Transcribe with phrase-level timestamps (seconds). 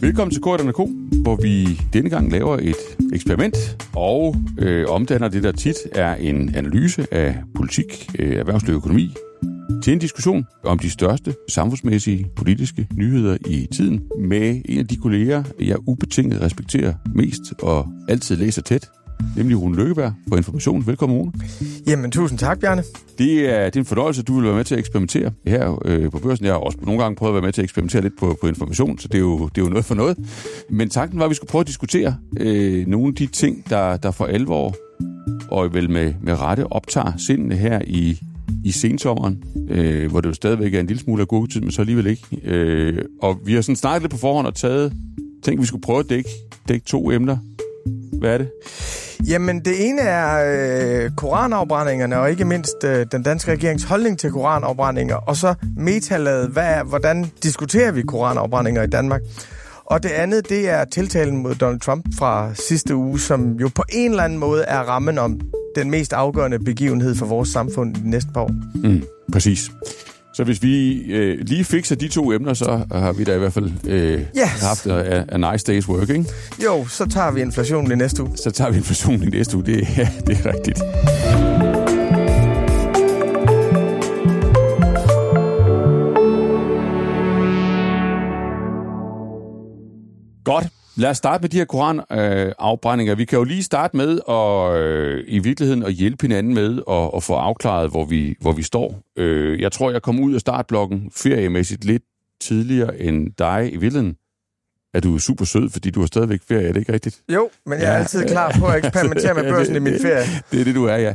[0.00, 0.76] Velkommen til K&K,
[1.22, 6.54] hvor vi denne gang laver et eksperiment og øh, omdanner det, der tit er en
[6.54, 9.14] analyse af politik, øh, erhvervsliv og økonomi,
[9.82, 14.96] til en diskussion om de største samfundsmæssige politiske nyheder i tiden med en af de
[14.96, 18.90] kolleger, jeg ubetinget respekterer mest og altid læser tæt,
[19.36, 20.86] nemlig Rune Lykkeberg for Information.
[20.86, 21.32] Velkommen, Rune.
[21.86, 22.82] Jamen, tusind tak, Bjarne.
[23.18, 25.82] Det er, det er en fornøjelse, at du vil være med til at eksperimentere her
[25.84, 26.44] øh, på børsen.
[26.44, 28.48] Jeg har også nogle gange prøvet at være med til at eksperimentere lidt på, på
[28.48, 30.18] information, så det er, jo, det er jo noget for noget.
[30.70, 33.96] Men tanken var, at vi skulle prøve at diskutere øh, nogle af de ting, der,
[33.96, 34.76] der for alvor
[35.50, 38.20] og vel med, med rette optager sindene her i,
[38.64, 41.82] i sensommeren, øh, hvor det jo stadigvæk er en lille smule af tid, men så
[41.82, 42.22] alligevel ikke.
[42.44, 44.92] Øh, og vi har sådan snakket lidt på forhånd og taget,
[45.42, 46.30] tænkt, vi skulle prøve at dække,
[46.68, 47.36] dække to emner.
[48.18, 48.48] Hvad er det?
[49.28, 54.30] Jamen, det ene er øh, koranafbrændingerne, og ikke mindst øh, den danske regerings holdning til
[54.30, 59.20] koranafbrændinger, og så metalaget, hvad er, hvordan diskuterer vi koranafbrændinger i Danmark?
[59.84, 63.82] Og det andet, det er tiltalen mod Donald Trump fra sidste uge, som jo på
[63.88, 65.40] en eller anden måde er rammen om
[65.76, 68.50] den mest afgørende begivenhed for vores samfund i de næste par år.
[68.74, 69.70] Mm, præcis.
[70.36, 73.52] Så hvis vi øh, lige fikser de to emner, så har vi da i hvert
[73.52, 74.62] fald øh, yes.
[74.62, 76.24] haft a, a nice day's work, ikke?
[76.64, 78.36] Jo, så tager vi inflationen i næste uge.
[78.36, 80.78] Så tager vi inflationen i næste uge, det, ja, det er rigtigt.
[90.44, 90.75] Godt.
[90.98, 93.12] Lad os starte med de her koranafbrændinger.
[93.14, 96.82] Øh, vi kan jo lige starte med at, øh, i virkeligheden at hjælpe hinanden med
[96.90, 99.02] at, at få afklaret, hvor vi, hvor vi står.
[99.18, 102.02] Øh, jeg tror, jeg kom ud af startblokken feriemæssigt lidt
[102.40, 104.16] tidligere end dig i virkeligheden.
[104.94, 107.22] Er du super sød, fordi du har stadigvæk ferie, er det ikke rigtigt?
[107.34, 107.98] Jo, men jeg er ja.
[107.98, 110.24] altid klar på at eksperimentere med børsen i min ferie.
[110.50, 111.14] Det er det, du er, ja.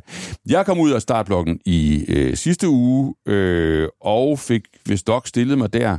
[0.50, 5.58] Jeg kom ud af startblokken i øh, sidste uge, øh, og fik vist dog stillet
[5.58, 5.98] mig der,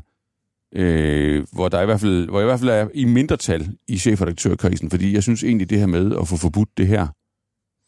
[0.72, 3.98] øh, hvor, der i hvert fald, hvor jeg i hvert fald er i mindretal i
[3.98, 7.06] chefredaktørkrisen, fordi jeg synes egentlig, det her med at få forbudt det her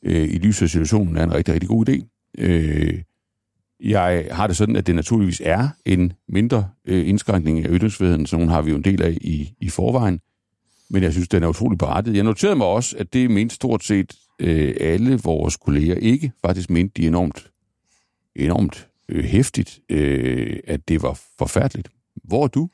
[0.04, 2.28] øh, i lyset af situationen er en rigtig, rigtig god idé.
[2.38, 3.02] Øh,
[3.80, 8.38] jeg har det sådan, at det naturligvis er en mindre øh, indskrænkning af ytringsfriheden, så
[8.38, 10.20] har vi jo en del af i, i forvejen,
[10.90, 12.16] men jeg synes, den er utrolig berettiget.
[12.16, 16.32] Jeg noterede mig også, at det mente stort set øh, alle vores kolleger ikke.
[16.44, 17.50] Faktisk mente de enormt,
[18.36, 21.88] enormt øh, hæftigt, øh, at det var forfærdeligt.
[22.24, 22.68] Hvor er du?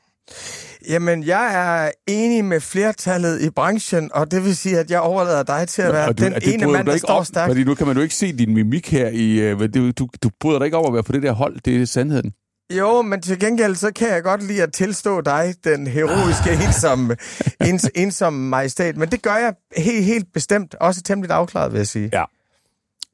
[0.89, 5.43] Jamen, jeg er enig med flertallet i branchen, og det vil sige, at jeg overlader
[5.43, 7.49] dig til at være du, den ene mand, der står stærkt.
[7.49, 9.53] Fordi nu kan man jo ikke se din mimik her i...
[9.53, 11.81] Uh, du, du, du bryder dig ikke over at være på det der hold, det
[11.81, 12.33] er sandheden.
[12.77, 17.17] Jo, men til gengæld, så kan jeg godt lide at tilstå dig, den heroiske, ensomme,
[17.67, 18.97] ens, ensomme majestæt.
[18.97, 22.09] Men det gør jeg helt, helt bestemt, også temmelig afklaret, vil jeg sige.
[22.13, 22.23] Ja.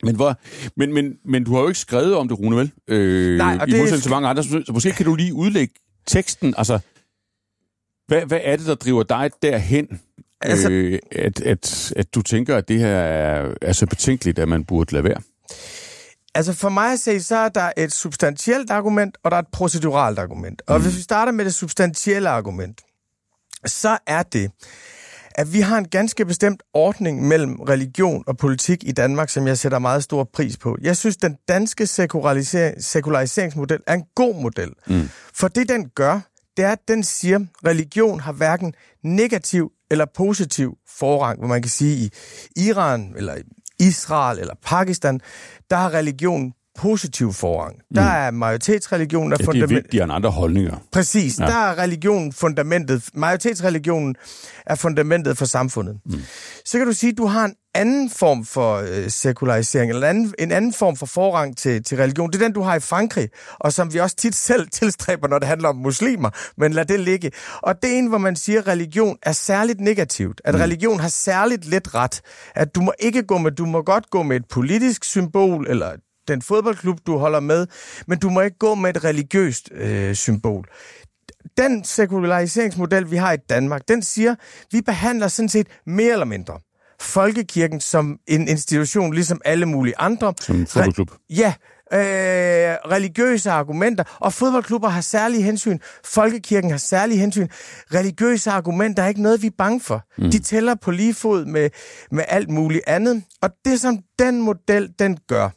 [0.03, 0.35] Men, hvor,
[0.75, 2.71] men, men, men du har jo ikke skrevet om det, Rune, vel?
[2.87, 3.79] Øh, Nej, og I det...
[3.79, 4.43] modsætning til mange andre.
[4.43, 5.73] Så måske kan du lige udlægge
[6.07, 6.79] teksten, altså,
[8.07, 10.01] hvad, hvad er det, der driver dig derhen,
[10.41, 14.47] altså, øh, at, at, at du tænker, at det her er, er så betænkeligt, at
[14.47, 15.21] man burde lade være?
[16.35, 19.47] Altså for mig at se, så er der et substantielt argument, og der er et
[19.47, 20.61] proceduralt argument.
[20.67, 20.83] Og mm.
[20.83, 22.81] hvis vi starter med det substantielle argument,
[23.65, 24.51] så er det,
[25.37, 29.57] at vi har en ganske bestemt ordning mellem religion og politik i Danmark, som jeg
[29.57, 30.77] sætter meget stor pris på.
[30.81, 34.69] Jeg synes, den danske sekularisering, sekulariseringsmodel er en god model.
[34.87, 35.09] Mm.
[35.33, 36.19] For det, den gør,
[36.57, 41.61] det er, at den siger, at religion har hverken negativ eller positiv forrang, hvor man
[41.61, 42.11] kan sige i
[42.67, 43.35] Iran, eller
[43.79, 45.19] Israel, eller Pakistan,
[45.69, 47.75] der har religion positiv forrang.
[47.95, 48.07] Der mm.
[48.07, 49.69] er majoritetsreligionen er ja, fundament...
[49.69, 50.77] det er vigtigere end andre holdninger.
[50.91, 51.39] Præcis.
[51.39, 51.45] Ja.
[51.45, 53.03] Der er religionen fundamentet.
[53.13, 54.15] Majoritetsreligionen
[54.65, 55.97] er fundamentet for samfundet.
[56.05, 56.21] Mm.
[56.65, 60.15] Så kan du sige, at du har en anden form for øh, sekularisering, eller en
[60.15, 62.31] anden, en anden form for forrang til, til religion.
[62.31, 65.39] Det er den, du har i Frankrig, og som vi også tit selv tilstræber, når
[65.39, 66.29] det handler om muslimer.
[66.57, 67.31] Men lad det ligge.
[67.61, 70.41] Og det er en, hvor man siger, at religion er særligt negativt.
[70.45, 70.61] At mm.
[70.61, 72.21] religion har særligt let ret.
[72.55, 75.91] At du må ikke gå med, du må godt gå med et politisk symbol, eller
[76.27, 77.67] den fodboldklub, du holder med,
[78.07, 80.65] men du må ikke gå med et religiøst øh, symbol.
[81.57, 84.35] Den sekulariseringsmodel, vi har i Danmark, den siger,
[84.71, 86.59] vi behandler sådan set mere eller mindre
[87.01, 90.33] folkekirken som en institution, ligesom alle mulige andre.
[90.39, 91.11] Som en fodboldklub?
[91.29, 91.53] Ja,
[91.93, 91.99] øh,
[92.91, 97.47] religiøse argumenter, og fodboldklubber har særlige hensyn, folkekirken har særlige hensyn.
[97.93, 100.03] Religiøse argumenter er ikke noget, vi er bange for.
[100.17, 100.31] Mm.
[100.31, 101.69] De tæller på lige fod med,
[102.11, 105.49] med alt muligt andet, og det som den model, den gør,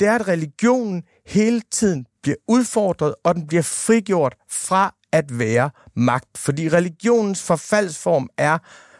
[0.00, 5.70] det er, at religionen hele tiden bliver udfordret, og den bliver frigjort fra at være
[5.96, 6.38] magt.
[6.38, 8.58] Fordi religionens forfaldsform er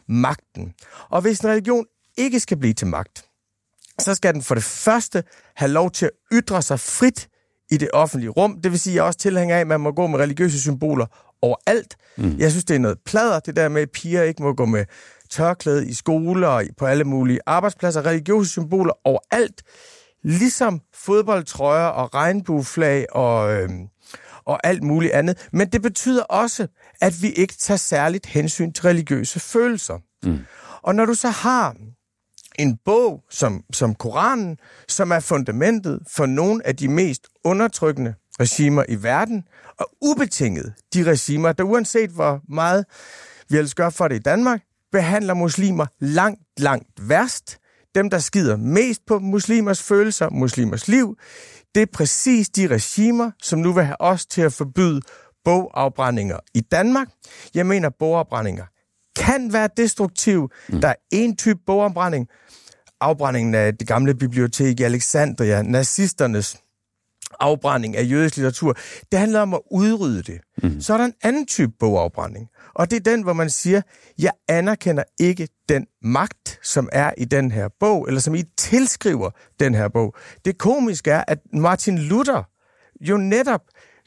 [0.08, 0.72] magten.
[1.10, 1.86] Og hvis en religion
[2.18, 3.24] ikke skal blive til magt,
[4.00, 5.24] så skal den for det første
[5.56, 7.28] have lov til at ytre sig frit
[7.70, 8.60] i det offentlige rum.
[8.62, 11.06] Det vil sige, at jeg også tilhænger af, at man må gå med religiøse symboler
[11.42, 11.96] overalt.
[12.16, 12.36] Mm.
[12.38, 14.84] Jeg synes, det er noget plader, det der med, at piger ikke må gå med
[15.30, 19.62] tørklæde i skoler og på alle mulige arbejdspladser, religiøse symboler overalt.
[20.22, 23.70] Ligesom fodboldtrøjer og regnbueflag og, øh,
[24.44, 25.48] og alt muligt andet.
[25.52, 26.66] Men det betyder også,
[27.00, 29.98] at vi ikke tager særligt hensyn til religiøse følelser.
[30.22, 30.38] Mm.
[30.82, 31.76] Og når du så har
[32.58, 34.56] en bog som, som Koranen,
[34.88, 39.44] som er fundamentet for nogle af de mest undertrykkende regimer i verden,
[39.78, 42.84] og ubetinget de regimer, der uanset hvor meget
[43.48, 44.60] vi ellers gør for det i Danmark,
[44.92, 47.58] behandler muslimer langt, langt værst.
[47.94, 51.16] Dem, der skider mest på muslimers følelser, muslimers liv,
[51.74, 55.00] det er præcis de regimer, som nu vil have os til at forbyde
[55.44, 57.08] bogafbrændinger i Danmark.
[57.54, 58.64] Jeg mener, bogafbrændinger
[59.16, 60.50] kan være destruktiv.
[60.68, 60.80] Mm.
[60.80, 62.28] Der er en type bogafbrænding,
[63.00, 66.56] afbrændingen af det gamle bibliotek i Alexandria, nazisternes
[67.40, 68.76] afbrænding af jødisk litteratur,
[69.12, 70.40] det handler om at udrydde det.
[70.62, 70.80] Mm.
[70.80, 73.82] Så er der en anden type bogafbrænding, og det er den, hvor man siger,
[74.18, 79.30] jeg anerkender ikke den magt, som er i den her bog, eller som I tilskriver
[79.60, 80.14] den her bog.
[80.44, 82.42] Det komiske er, at Martin Luther
[83.00, 83.60] jo netop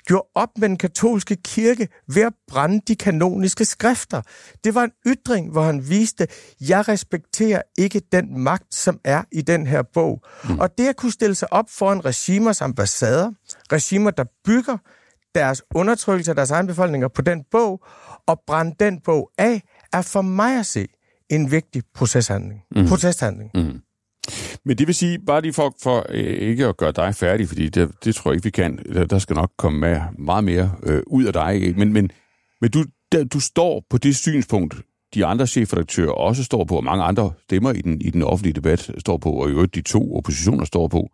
[0.07, 4.21] gjorde op med den katolske kirke ved at brænde de kanoniske skrifter.
[4.63, 6.27] Det var en ytring, hvor han viste,
[6.61, 10.21] jeg respekterer ikke den magt, som er i den her bog.
[10.49, 10.59] Mm.
[10.59, 13.31] Og det at kunne stille sig op for en regimers ambassader,
[13.71, 14.77] regimer, der bygger
[15.35, 17.83] deres undertrykkelse af deres egen befolkninger på den bog,
[18.27, 19.61] og brænde den bog af,
[19.93, 20.87] er for mig at se
[21.29, 22.61] en vigtig proceshandling.
[22.75, 22.87] Mm.
[22.87, 23.51] protesthandling.
[23.55, 23.81] Mm.
[24.65, 27.69] Men det vil sige, bare lige for, for øh, ikke at gøre dig færdig, fordi
[27.69, 28.79] det, det tror jeg ikke, vi kan.
[28.93, 31.55] Der, der skal nok komme med, meget mere øh, ud af dig.
[31.55, 31.79] Ikke?
[31.79, 32.11] Men, men,
[32.61, 34.75] men du, der, du står på det synspunkt,
[35.13, 38.53] de andre chefredaktører også står på, og mange andre stemmer i den, i den offentlige
[38.53, 41.09] debat står på, og i øvrigt de to oppositioner står på.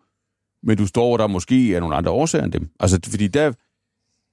[0.64, 2.70] Men du står der måske af nogle andre årsager end dem.
[2.80, 3.54] Altså, fordi der,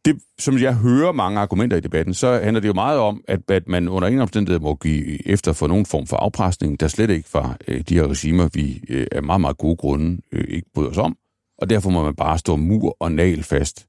[0.05, 3.51] det, som jeg hører mange argumenter i debatten, så handler det jo meget om, at,
[3.51, 7.11] at man under ingen omstændighed må give efter for nogen form for afpresning, der slet
[7.11, 10.69] ikke fra øh, de her regimer, vi øh, af meget, meget gode grunde øh, ikke
[10.75, 11.17] bryder os om.
[11.59, 13.87] Og derfor må man bare stå mur og nal fast,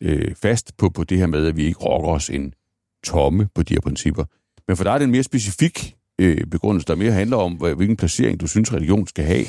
[0.00, 2.54] øh, fast på, på det her med, at vi ikke rokker os en
[3.04, 4.24] tomme på de her principper.
[4.68, 7.96] Men for dig er det en mere specifik øh, begrundelse, der mere handler om, hvilken
[7.96, 9.44] placering du synes, religion skal have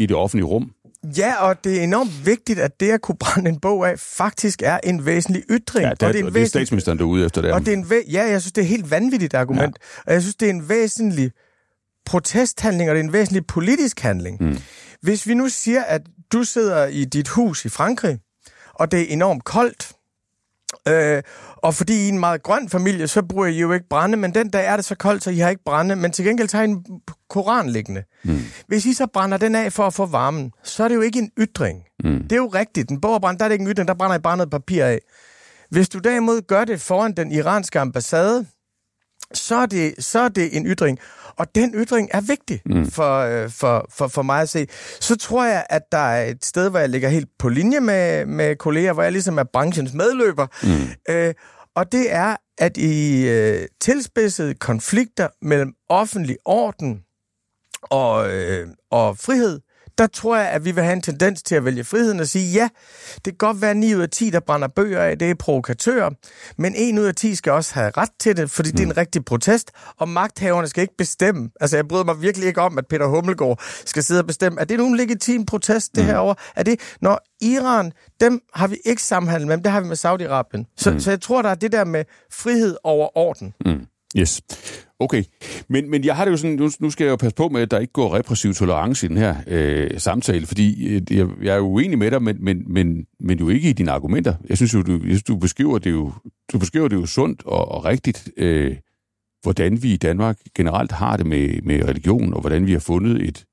[0.00, 0.72] i det offentlige rum.
[1.16, 4.62] Ja, og det er enormt vigtigt, at det at kunne brænde en bog af, faktisk
[4.62, 5.84] er en væsentlig ytring.
[5.86, 7.52] Ja, det, er, og det er, en og det er statsministeren derude efter det.
[7.52, 9.78] Og det er en væ- ja, jeg synes, det er et helt vanvittigt argument.
[9.80, 10.02] Ja.
[10.06, 11.30] Og jeg synes, det er en væsentlig
[12.06, 14.36] protesthandling, og det er en væsentlig politisk handling.
[14.40, 14.58] Mm.
[15.02, 16.02] Hvis vi nu siger, at
[16.32, 18.18] du sidder i dit hus i Frankrig,
[18.74, 19.92] og det er enormt koldt,
[20.88, 21.22] Øh,
[21.56, 24.34] og fordi I er en meget grøn familie, så bruger I jo ikke brænde, men
[24.34, 26.64] den dag er det så koldt, så I har ikke brænde, men til gengæld tager
[26.64, 26.84] I en
[27.30, 28.02] koran liggende.
[28.24, 28.38] Mm.
[28.66, 31.18] Hvis I så brænder den af for at få varmen, så er det jo ikke
[31.18, 31.82] en ytring.
[32.04, 32.22] Mm.
[32.22, 32.88] Det er jo rigtigt.
[32.88, 34.98] Den bogbrand, der er det ikke en ytring, der brænder I bare noget papir af.
[35.70, 38.46] Hvis du derimod gør det foran den iranske ambassade,
[39.34, 40.98] så er det, så er det en ytring.
[41.36, 42.90] Og den ytring er vigtig mm.
[42.90, 44.66] for, øh, for, for, for mig at se.
[45.00, 48.26] Så tror jeg, at der er et sted, hvor jeg ligger helt på linje med,
[48.26, 50.46] med kolleger, hvor jeg ligesom er branchens medløber.
[50.62, 51.14] Mm.
[51.14, 51.34] Øh,
[51.74, 57.02] og det er, at i øh, tilspidsede konflikter mellem offentlig orden
[57.82, 59.60] og, øh, og frihed,
[60.00, 62.52] der tror jeg, at vi vil have en tendens til at vælge friheden og sige,
[62.52, 62.68] ja,
[63.14, 66.10] det kan godt være 9 ud af 10, der brænder bøger af, det er provokatører,
[66.58, 68.72] men 1 ud af 10 skal også have ret til det, fordi mm.
[68.72, 68.96] det er en mm.
[68.96, 71.50] rigtig protest, og magthaverne skal ikke bestemme.
[71.60, 74.60] Altså, jeg bryder mig virkelig ikke om, at Peter Hummelgaard skal sidde og bestemme.
[74.60, 76.08] Er det nogen legitim protest, det mm.
[76.08, 76.34] herover?
[76.56, 80.74] Er det, når Iran, dem har vi ikke samhandlet med, det har vi med Saudi-Arabien.
[80.76, 81.00] Så, mm.
[81.00, 83.54] så jeg tror, der er det der med frihed over orden.
[83.66, 83.86] Mm.
[84.16, 84.42] Yes.
[84.98, 85.24] Okay,
[85.68, 87.62] men, men jeg har det jo sådan, nu, nu skal jeg jo passe på med,
[87.62, 91.52] at der ikke går repressiv tolerance i den her øh, samtale, fordi øh, jeg, jeg
[91.52, 94.34] er jo uenig med dig, men, men, men, men jo ikke i dine argumenter.
[94.48, 96.12] Jeg synes jo, du, jeg synes, du, beskriver, det jo,
[96.52, 98.76] du beskriver det jo sundt og, og rigtigt, øh,
[99.42, 103.28] hvordan vi i Danmark generelt har det med, med religion, og hvordan vi har fundet
[103.28, 103.44] et,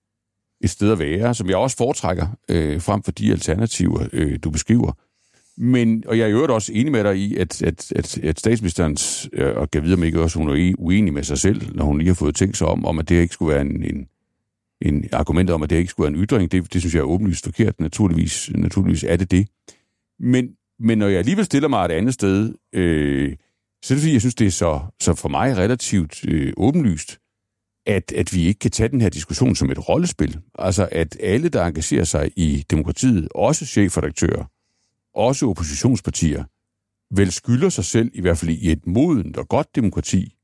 [0.64, 4.50] et sted at være, som jeg også foretrækker øh, frem for de alternativer, øh, du
[4.50, 4.92] beskriver.
[5.58, 9.30] Men, og jeg er jo også enig med dig i, at, at, at, at statsministerens,
[9.34, 11.98] øh, og kan vide om ikke også, hun er uenig med sig selv, når hun
[11.98, 14.08] lige har fået tænkt sig om, om at det ikke skulle være en, en,
[14.82, 17.06] en argument om, at det ikke skulle være en ytring, det, det synes jeg er
[17.06, 17.80] åbenlyst forkert.
[17.80, 19.48] Naturligvis, naturligvis er det det.
[20.20, 20.50] Men,
[20.80, 23.36] men når jeg alligevel stiller mig et andet sted, øh,
[23.84, 27.20] så er det fordi, jeg synes, det er så, så for mig relativt øh, åbenlyst,
[27.86, 30.40] at, at vi ikke kan tage den her diskussion som et rollespil.
[30.60, 34.46] Altså, at alle, der engagerer sig i demokratiet, også chefredaktører,
[35.17, 36.43] også oppositionspartier,
[37.15, 40.36] vel skylder sig selv, i hvert fald i et modent og godt demokrati,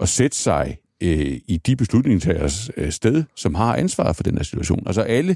[0.00, 4.44] at sætte sig øh, i de beslutningstagers øh, sted, som har ansvaret for den her
[4.44, 4.86] situation.
[4.86, 5.28] Altså alle,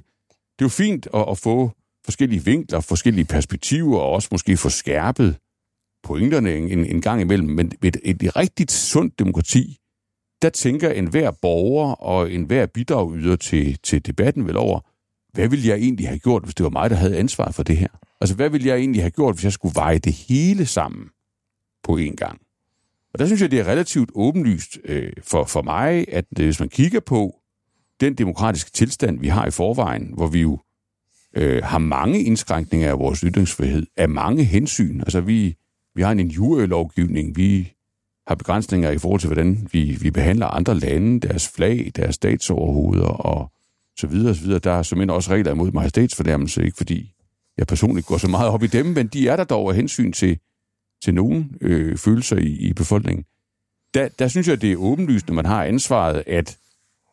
[0.58, 1.70] det er jo fint at, at få
[2.04, 5.36] forskellige vinkler, forskellige perspektiver, og også måske få skærpet
[6.02, 9.78] pointerne en, en, gang imellem, men et, et, et rigtigt sundt demokrati,
[10.42, 14.80] der tænker enhver borger og enhver bidragyder til, til debatten vel over,
[15.32, 17.76] hvad ville jeg egentlig have gjort, hvis det var mig, der havde ansvar for det
[17.76, 17.88] her?
[18.20, 21.08] Altså, hvad ville jeg egentlig have gjort, hvis jeg skulle veje det hele sammen
[21.82, 22.40] på én gang?
[23.12, 26.60] Og der synes jeg, det er relativt åbenlyst øh, for, for mig, at øh, hvis
[26.60, 27.34] man kigger på
[28.00, 30.58] den demokratiske tilstand, vi har i forvejen, hvor vi jo
[31.36, 35.00] øh, har mange indskrænkninger af vores ytringsfrihed, af mange hensyn.
[35.00, 35.56] Altså, vi,
[35.94, 37.72] vi har en injurielovgivning, vi
[38.26, 43.06] har begrænsninger i forhold til, hvordan vi, vi behandler andre lande, deres flag, deres statsoverhoveder
[43.06, 43.52] og
[43.98, 44.58] så videre, og så videre.
[44.58, 47.13] Der er som også regler imod majestætsfornærmelse, ikke fordi
[47.58, 50.12] jeg personligt går så meget op i dem, men de er der dog af hensyn
[50.12, 50.38] til,
[51.04, 53.24] til nogen øh, følelser i, i befolkningen.
[53.94, 56.58] Der, der synes jeg, det er åbenlyst, når man har ansvaret, at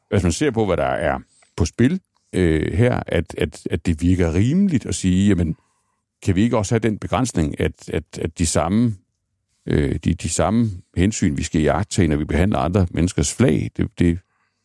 [0.09, 1.19] hvis man ser på, hvad der er
[1.57, 2.01] på spil
[2.33, 5.55] øh, her, at, at, at det virker rimeligt at sige, jamen,
[6.23, 8.95] kan vi ikke også have den begrænsning, at, at, at de samme
[9.65, 13.87] øh, de, de samme hensyn, vi skal tage, når vi behandler andre menneskers flag, det,
[13.99, 14.19] det,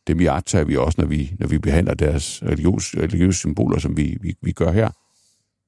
[0.07, 4.19] dem tager, vi også, når vi, når vi behandler deres religiøse, religiøse symboler, som vi,
[4.21, 4.91] vi, vi gør her.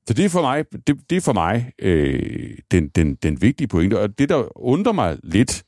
[0.09, 3.69] Så det er for mig, det, det er for mig øh, den, den, den vigtige
[3.69, 4.00] pointe.
[4.00, 5.65] Og det, der undrer mig lidt,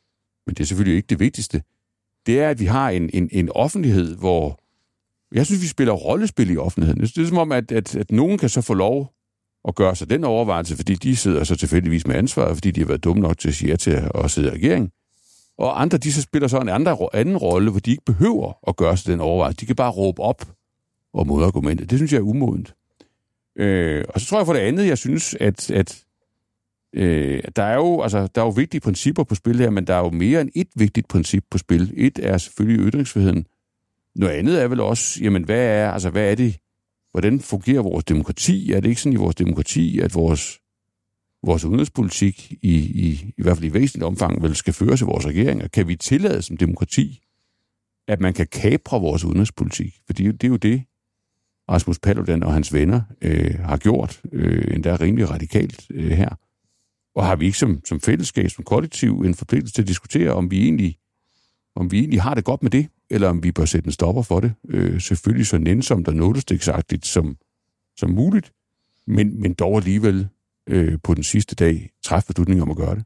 [0.47, 1.63] men det er selvfølgelig ikke det vigtigste,
[2.27, 4.61] det er, at vi har en, en, en offentlighed, hvor
[5.35, 7.01] jeg synes, vi spiller rollespil i offentligheden.
[7.01, 9.13] Det er som om, at, at, at nogen kan så få lov
[9.69, 12.87] at gøre sig den overvejelse, fordi de sidder så tilfældigvis med ansvaret, fordi de har
[12.87, 14.91] været dumme nok til at sige ja til at sidde i regering.
[15.59, 18.77] Og andre, de så spiller så en andre, anden rolle, hvor de ikke behøver at
[18.77, 19.61] gøre sig den overvejelse.
[19.61, 20.49] De kan bare råbe op
[21.13, 21.91] og modargumentet.
[21.91, 22.75] Det synes jeg er umodent.
[23.61, 26.05] Øh, og så tror jeg for det andet, jeg synes, at, at
[26.93, 29.95] øh, der, er jo, altså, der er jo vigtige principper på spil her, men der
[29.95, 31.93] er jo mere end et vigtigt princip på spil.
[31.97, 33.47] Et er selvfølgelig ytringsfriheden.
[34.15, 36.57] Noget andet er vel også, jamen hvad er, altså, hvad er det,
[37.11, 38.73] hvordan fungerer vores demokrati?
[38.73, 40.59] Er det ikke sådan i vores demokrati, at vores,
[41.43, 45.27] vores udenrigspolitik i, i, i hvert fald i væsentligt omfang vel skal føres af vores
[45.27, 45.69] regeringer?
[45.69, 47.21] Kan vi tillade som demokrati,
[48.09, 49.95] at man kan kapre vores udenrigspolitik?
[50.07, 50.83] For det, det er jo det,
[51.71, 56.29] Rasmus Paludan og hans venner øh, har gjort, øh, endda rimelig radikalt øh, her.
[57.15, 60.51] Og har vi ikke som, som fællesskab, som kollektiv, en forpligtelse til at diskutere, om
[60.51, 60.97] vi egentlig,
[61.77, 62.89] om vi egentlig har det godt med det?
[63.11, 64.53] eller om vi bør sætte en stopper for det.
[64.69, 67.37] Øh, selvfølgelig så nænsomt og nådestiksagtigt som,
[67.97, 68.53] som muligt,
[69.07, 70.29] men, men dog alligevel
[70.69, 73.05] øh, på den sidste dag træffe beslutning om at gøre det.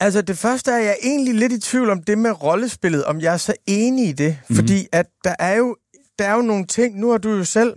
[0.00, 3.32] Altså det første er jeg egentlig lidt i tvivl om det med rollespillet, om jeg
[3.32, 4.30] er så enig i det.
[4.30, 4.56] Mm-hmm.
[4.56, 5.76] Fordi at der er, jo,
[6.18, 7.76] der er jo nogle ting, nu har du jo selv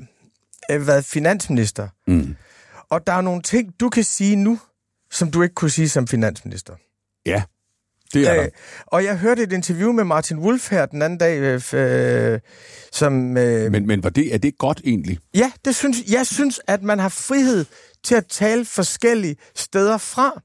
[0.72, 2.36] øh, været finansminister, mm.
[2.89, 4.60] og der er nogle ting, du kan sige nu,
[5.12, 6.74] som du ikke kunne sige som finansminister.
[7.25, 7.44] Ja,
[8.13, 8.50] det er øh,
[8.86, 12.39] Og jeg hørte et interview med Martin Wolf her den anden dag, øh, øh,
[12.91, 13.38] som...
[13.38, 15.20] Øh, men men var det, er det godt egentlig?
[15.36, 17.65] Ja, det synes, jeg synes, at man har frihed
[18.03, 20.41] til at tale forskellige steder fra.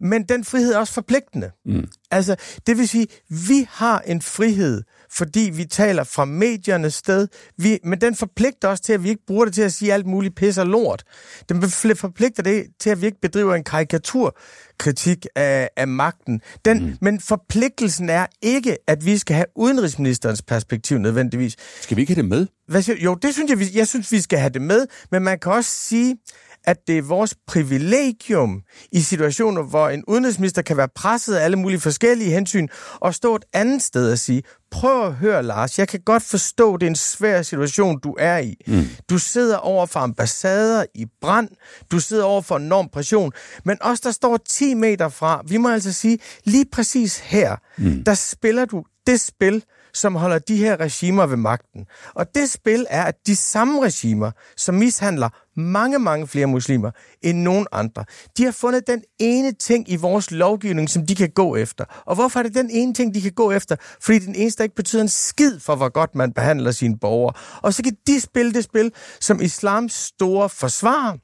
[0.00, 1.50] Men den frihed er også forpligtende.
[1.66, 1.88] Mm.
[2.10, 2.36] Altså,
[2.66, 4.82] det vil sige, vi har en frihed
[5.16, 7.28] fordi vi taler fra mediernes sted.
[7.56, 10.06] Vi, men den forpligter os til, at vi ikke bruger det til at sige alt
[10.06, 11.04] muligt pis og lort.
[11.48, 16.40] Den forpligter det til, at vi ikke bedriver en karikaturkritik af, af magten.
[16.64, 16.96] Den, mm.
[17.00, 21.56] Men forpligtelsen er ikke, at vi skal have udenrigsministerens perspektiv nødvendigvis.
[21.80, 22.46] Skal vi ikke have det med?
[22.68, 25.38] Hvad siger, jo, det synes jeg, jeg synes, vi skal have det med, men man
[25.38, 26.16] kan også sige,
[26.64, 31.56] at det er vores privilegium i situationer, hvor en udenrigsminister kan være presset af alle
[31.56, 35.88] mulige forskellige hensyn, og stå et andet sted og sige, prøv at høre, Lars, jeg
[35.88, 38.54] kan godt forstå, det er en svær situation, du er i.
[38.66, 38.82] Mm.
[39.10, 41.48] Du sidder over for ambassader i brand,
[41.90, 43.32] du sidder over for enorm pression,
[43.64, 48.04] men også der står 10 meter fra, vi må altså sige, lige præcis her, mm.
[48.04, 51.86] der spiller du det spil, som holder de her regimer ved magten.
[52.14, 56.90] Og det spil er, at de samme regimer, som mishandler mange, mange flere muslimer
[57.22, 58.04] end nogen andre,
[58.36, 61.84] de har fundet den ene ting i vores lovgivning, som de kan gå efter.
[62.06, 63.76] Og hvorfor er det den ene ting, de kan gå efter?
[64.00, 67.34] Fordi den eneste ikke betyder en skid for, hvor godt man behandler sine borgere.
[67.62, 71.18] Og så kan de spille det spil, som islams store forsvar.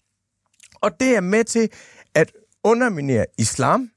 [0.74, 1.68] Og det er med til
[2.14, 2.32] at
[2.64, 3.90] underminere islam,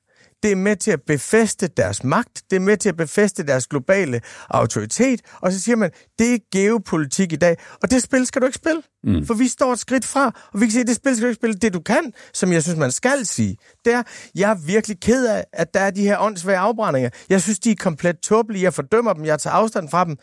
[0.43, 2.43] det er med til at befeste deres magt.
[2.49, 5.21] Det er med til at befeste deres globale autoritet.
[5.41, 7.57] Og så siger man, det er geopolitik i dag.
[7.83, 8.81] Og det spil skal du ikke spille.
[9.03, 9.25] Mm.
[9.25, 11.39] For vi står et skridt fra, og vi kan sige, det spil skal du ikke
[11.39, 11.55] spille.
[11.55, 14.03] Det du kan, som jeg synes, man skal sige, det er,
[14.35, 17.09] jeg er virkelig ked af, at der er de her åndssvage afbrændinger.
[17.29, 18.63] Jeg synes, de er komplet tåbelige.
[18.63, 19.25] Jeg fordømmer dem.
[19.25, 20.17] Jeg tager afstand fra dem.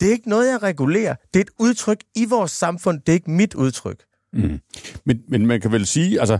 [0.00, 1.14] Det er ikke noget, jeg regulerer.
[1.34, 3.00] Det er et udtryk i vores samfund.
[3.00, 4.04] Det er ikke mit udtryk.
[4.32, 4.58] Mm.
[5.06, 6.38] Men, men man kan vel sige, altså,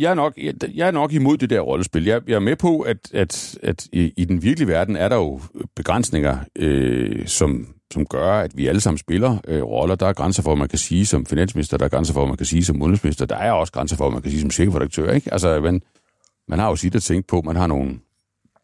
[0.00, 2.04] jeg er, nok, jeg, jeg er nok imod det der rollespil.
[2.04, 5.16] Jeg, jeg er med på, at, at, at i, i den virkelige verden er der
[5.16, 5.40] jo
[5.76, 9.94] begrænsninger, øh, som, som gør, at vi alle sammen spiller øh, roller.
[9.94, 12.28] Der er grænser for, hvad man kan sige som finansminister, der er grænser for, hvad
[12.28, 13.26] man kan sige som udenrigsminister.
[13.26, 15.12] Der er også grænser for, hvad man kan sige som chefredaktør.
[15.12, 15.32] Ikke?
[15.32, 15.82] Altså, man,
[16.48, 17.42] man har jo sit at tænke på.
[17.42, 17.90] Man har nogle,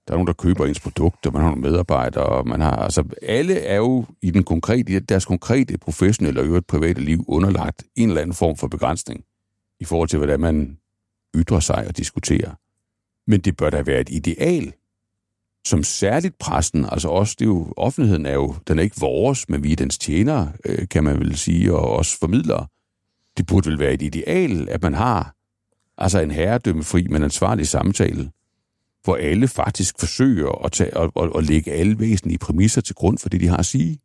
[0.09, 3.05] der er nogen, der køber ens produkter, man har nogle medarbejdere, og man har, altså
[3.23, 8.09] alle er jo i den konkrete, deres konkrete professionelle og øvrigt private liv underlagt en
[8.09, 9.25] eller anden form for begrænsning
[9.81, 10.79] i forhold til, hvordan man
[11.37, 12.55] ytre sig og diskutere.
[13.27, 14.73] Men det bør da være et ideal,
[15.67, 19.49] som særligt pressen, altså også, det er jo, offentligheden er jo, den er ikke vores,
[19.49, 22.67] men vi er dens tjenere, øh, kan man vel sige, og også formidlere.
[23.37, 25.35] Det burde vel være et ideal, at man har
[25.99, 28.31] altså en herredømmefri, men ansvarlig samtale,
[29.05, 33.19] hvor alle faktisk forsøger at, tage, at, at, at lægge alle væsentlige præmisser til grund
[33.19, 33.99] for det, de har at sige.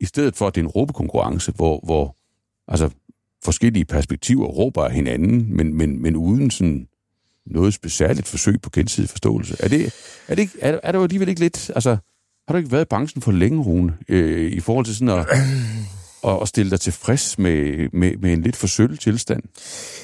[0.00, 2.16] I stedet for, at det er en råbekonkurrence, hvor, hvor
[2.68, 2.90] altså,
[3.46, 6.86] forskellige perspektiver råber af hinanden, men, men, men uden sådan
[7.46, 9.56] noget specielt forsøg på gensidig forståelse.
[9.60, 9.94] Er det,
[10.28, 11.70] er det, ikke, er, er det jo alligevel ikke lidt...
[11.74, 11.90] Altså,
[12.46, 15.26] har du ikke været i branchen for længe, Rune, øh, i forhold til sådan at,
[16.26, 19.42] at, at stille dig tilfreds med, med, med en lidt forsølvet tilstand?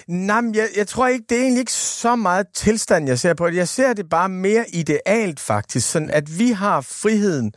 [0.08, 3.34] Nej, men jeg, jeg tror ikke, det er egentlig ikke så meget tilstand, jeg ser
[3.34, 3.56] på det.
[3.56, 7.52] Jeg ser det bare mere idealt faktisk, sådan at vi har friheden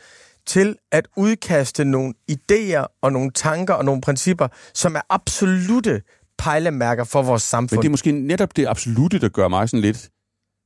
[0.47, 6.01] til at udkaste nogle idéer og nogle tanker og nogle principper, som er absolute
[6.37, 7.77] pejlemærker for vores samfund.
[7.77, 10.09] Men det er måske netop det absolute, der gør mig sådan lidt...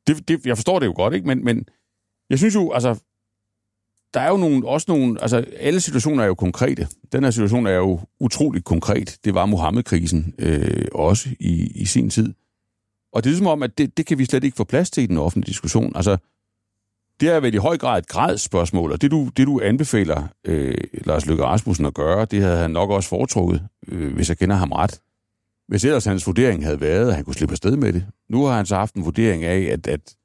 [0.07, 1.27] Det, det, jeg forstår det jo godt, ikke?
[1.27, 1.65] Men, men
[2.29, 2.99] jeg synes jo, altså...
[4.13, 5.21] Der er jo nogle, også nogle...
[5.21, 6.87] Altså, alle situationer er jo konkrete.
[7.11, 9.17] Den her situation er jo utroligt konkret.
[9.25, 12.33] Det var Mohammed-krisen øh, også i, i sin tid.
[13.13, 15.03] Og det er som om, at det, det kan vi slet ikke få plads til
[15.03, 15.95] i den offentlige diskussion.
[15.95, 16.17] Altså,
[17.19, 20.77] det er vel i høj grad et gradsspørgsmål, og det du, det du anbefaler øh,
[20.93, 24.55] Lars Løkke Rasmussen at gøre, det havde han nok også foretrukket, øh, hvis jeg kender
[24.55, 25.01] ham ret.
[25.67, 28.05] Hvis ellers hans vurdering havde været, at han kunne slippe afsted med det.
[28.29, 30.15] Nu har han så haft en vurdering af, at, at,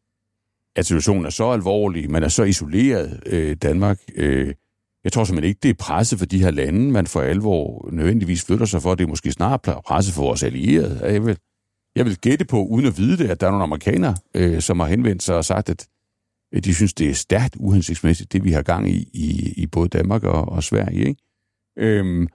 [0.76, 3.98] at situationen er så alvorlig, man er så isoleret øh, Danmark.
[4.14, 4.54] Øh,
[5.04, 8.44] jeg tror simpelthen ikke, det er presse for de her lande, man for alvor nødvendigvis
[8.44, 8.94] flytter sig for.
[8.94, 11.00] Det er måske snarere presse for vores allierede.
[11.02, 11.38] Jeg vil,
[11.96, 14.80] jeg vil gætte på, uden at vide det, at der er nogle amerikanere, øh, som
[14.80, 15.88] har henvendt sig og sagt, at
[16.54, 19.88] Øh, de synes, det er stærkt uhensigtsmæssigt, det vi har gang i, i, i både
[19.88, 21.08] Danmark og, og Sverige.
[21.08, 21.20] Ikke?
[21.78, 22.28] Øhm,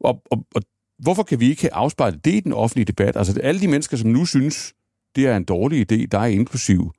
[0.00, 0.62] og, og, og
[0.98, 3.16] hvorfor kan vi ikke afspejle det i den offentlige debat?
[3.16, 4.74] Altså alle de mennesker, som nu synes,
[5.16, 6.92] det er en dårlig idé, der er inklusiv,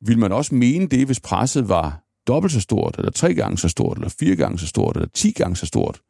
[0.00, 3.68] vil man også mene det, hvis presset var dobbelt så stort, eller tre gange så
[3.68, 6.00] stort, eller fire gange så stort, eller ti gange så stort?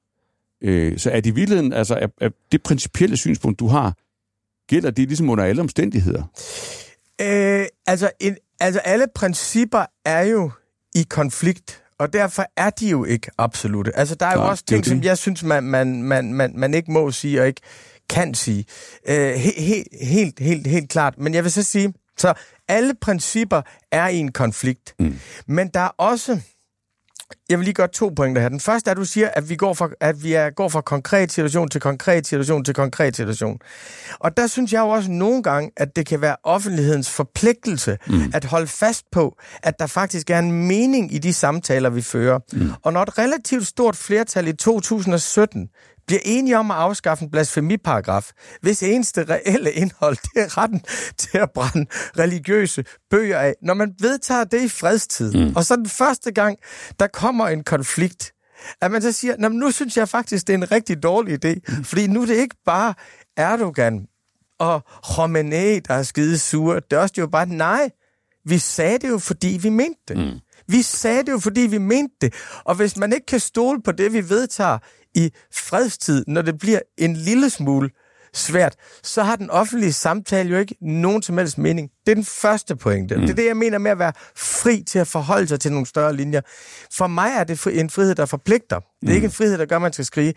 [0.62, 3.96] Øh, så er det i virkeligheden, altså er, er det principielle synspunkt, du har,
[4.68, 6.22] gælder det ligesom under alle omstændigheder?
[7.20, 10.50] Øh, altså, en, altså, alle principper er jo
[10.94, 13.96] i konflikt og derfor er de jo ikke absolute.
[13.96, 16.74] Altså, der er jo Nej, også ting, som jeg synes, man, man, man, man, man
[16.74, 17.60] ikke må sige og ikke
[18.08, 18.64] kan sige.
[19.08, 21.18] Øh, he, he, helt, helt, helt klart.
[21.18, 22.34] Men jeg vil så sige, så
[22.68, 24.94] alle principper er i en konflikt.
[24.98, 25.18] Mm.
[25.46, 26.40] Men der er også
[27.48, 28.48] jeg vil lige gøre to pointer her.
[28.48, 30.80] Den første er, at du siger, at vi går fra, at vi er, går fra
[30.80, 33.58] konkret situation til konkret situation til konkret situation.
[34.18, 38.30] Og der synes jeg jo også nogle gange, at det kan være offentlighedens forpligtelse mm.
[38.34, 42.38] at holde fast på, at der faktisk er en mening i de samtaler, vi fører.
[42.52, 42.70] Mm.
[42.82, 45.68] Og når et relativt stort flertal i 2017
[46.06, 50.82] bliver enige om at afskaffe en blasfemiparagraf, hvis eneste reelle indhold, det er retten
[51.18, 51.86] til at brænde
[52.18, 53.54] religiøse bøger af.
[53.62, 55.56] Når man vedtager det i fredstid, mm.
[55.56, 56.58] og så den første gang,
[57.00, 58.32] der kommer en konflikt,
[58.80, 61.84] at man så siger, nu synes jeg faktisk, det er en rigtig dårlig idé, mm.
[61.84, 62.94] fordi nu er det ikke bare
[63.36, 64.06] Erdogan
[64.58, 66.80] og Khomeini, der er skide sure.
[66.90, 67.90] Det er også jo bare, nej,
[68.44, 70.16] vi sagde det jo, fordi vi mente det.
[70.16, 70.40] Mm.
[70.68, 72.34] Vi sagde det jo, fordi vi mente det.
[72.64, 74.78] Og hvis man ikke kan stole på det, vi vedtager
[75.16, 77.90] i fredstid, når det bliver en lille smule
[78.34, 81.90] svært, så har den offentlige samtale jo ikke nogen som helst mening.
[82.06, 83.16] Det er den første pointe.
[83.16, 83.20] Mm.
[83.20, 85.86] Det er det, jeg mener med at være fri til at forholde sig til nogle
[85.86, 86.40] større linjer.
[86.96, 88.80] For mig er det en frihed, der forpligter.
[89.00, 89.14] Det er mm.
[89.14, 90.34] ikke en frihed, der gør, at man skal skrige.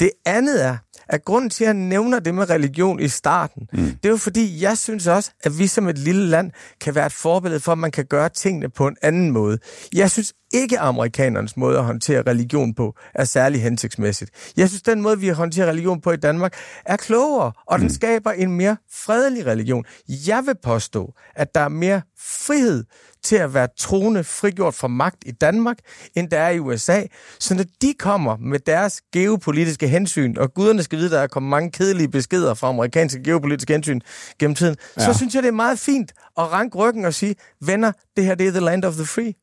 [0.00, 0.76] Det andet er,
[1.08, 3.84] at grunden til, at jeg nævner det med religion i starten, mm.
[3.84, 7.06] det er jo fordi, jeg synes også, at vi som et lille land kan være
[7.06, 9.58] et forbillede for, at man kan gøre tingene på en anden måde.
[9.94, 14.30] Jeg synes ikke, at amerikanernes måde at håndtere religion på er særlig hensigtsmæssigt.
[14.56, 17.92] Jeg synes, den måde, vi håndterer religion på i Danmark, er klogere, og den mm.
[17.92, 19.84] skaber en mere fredelig religion.
[20.26, 22.84] Jeg vil påstå, at der er mere frihed
[23.24, 25.78] til at være troende frigjort fra magt i Danmark,
[26.16, 27.02] end der er i USA.
[27.38, 31.50] Så når de kommer med deres geopolitiske hensyn, og guderne skal vide, der er kommet
[31.50, 34.00] mange kedelige beskeder fra amerikanske geopolitiske hensyn
[34.38, 35.04] gennem tiden, ja.
[35.04, 38.34] så synes jeg, det er meget fint at ranke ryggen og sige, venner, det her
[38.34, 39.34] det er the land of the free.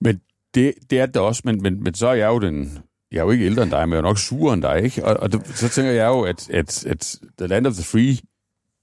[0.00, 0.20] Men
[0.54, 2.78] det, det er det også, men, men, men så er jeg jo den...
[3.12, 5.04] Jeg er jo ikke ældre end dig, men jeg er nok surere end dig, ikke?
[5.04, 8.16] Og, og det, så tænker jeg jo, at, at, at the land of the free,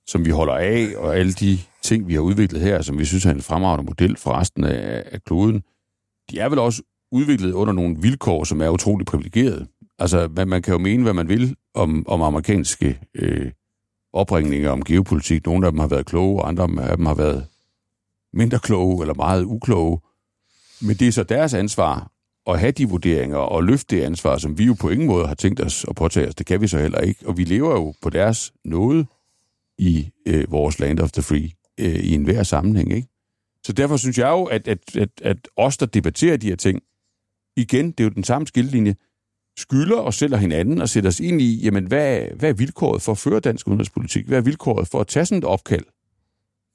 [0.08, 3.26] som vi holder af, og alle de ting, vi har udviklet her, som vi synes
[3.26, 5.63] er en fremragende model for resten af, af kloden,
[6.32, 9.67] de er vel også udviklet under nogle vilkår, som er utrolig privilegerede.
[10.00, 13.52] Altså, man, man kan jo mene, hvad man vil om, om amerikanske øh,
[14.13, 15.46] opringninger om geopolitik.
[15.46, 17.48] Nogle af dem har været kloge, og andre af dem har været
[18.34, 20.00] mindre kloge eller meget ukloge.
[20.82, 22.12] Men det er så deres ansvar
[22.48, 25.36] at have de vurderinger og løfte det ansvar, som vi jo på ingen måde har
[25.36, 26.36] tænkt os at påtage os.
[26.36, 27.28] Det kan vi så heller ikke.
[27.28, 29.06] Og vi lever jo på deres nåde
[29.78, 32.94] i øh, vores land of the free øh, i enhver sammenhæng.
[32.94, 33.08] Ikke?
[33.66, 36.80] Så derfor synes jeg jo, at, at, at, at os, der debatterer de her ting,
[37.58, 38.96] igen, det er jo den samme skillelinje,
[39.58, 43.02] skylder os selv og hinanden og sætter os ind i, jamen, hvad, hvad er vilkåret
[43.02, 44.28] for at føre dansk udenrigspolitik?
[44.28, 45.86] Hvad er vilkåret for at tage sådan et opkald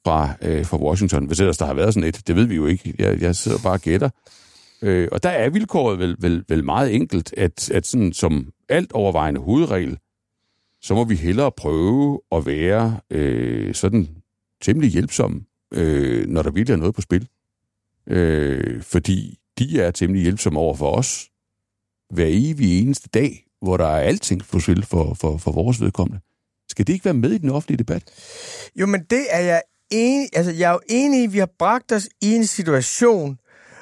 [0.07, 1.27] fra, øh, fra Washington?
[1.27, 2.95] Hvis ellers der har været sådan et, det ved vi jo ikke.
[2.99, 4.11] Jeg, jeg sidder bare og gætter.
[4.83, 8.93] Øh, og der er vilkåret vel, vel, vel meget enkelt, at, at sådan som alt
[8.93, 9.99] overvejende hovedregel,
[10.83, 14.09] så må vi hellere prøve at være øh, sådan
[14.63, 15.41] temmelig hjælpsomme,
[15.75, 17.29] øh, når der virkelig er noget på spil.
[18.07, 21.29] Øh, fordi de er temmelig hjælpsomme over for os
[22.11, 26.21] hver evig eneste dag, hvor der er alting på spil for, for, for vores vedkommende.
[26.69, 28.03] Skal det ikke være med i den offentlige debat?
[28.77, 31.51] Jo, men det er jeg enig, altså jeg er jo enig i, at vi har
[31.59, 33.39] bragt os i en situation,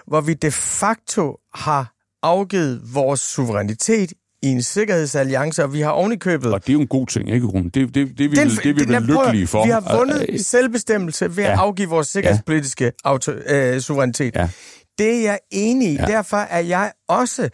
[0.06, 4.12] hvor vi de facto har afgivet vores suverænitet
[4.46, 6.52] i en sikkerhedsalliance, og vi har ovenikøbet...
[6.52, 7.64] Og det er jo en god ting, ikke, Rune?
[7.64, 9.64] Det, det, det, det, den, det er vi vel lykkelige for.
[9.64, 11.52] Vi har vundet i selvbestemmelse ved ja.
[11.52, 12.90] at afgive vores sikkerhedspolitiske ja.
[13.04, 14.36] auto, øh, suverænitet.
[14.36, 14.48] Ja.
[14.98, 15.94] Det er jeg enig i.
[15.94, 16.04] Ja.
[16.06, 17.48] Derfor er jeg også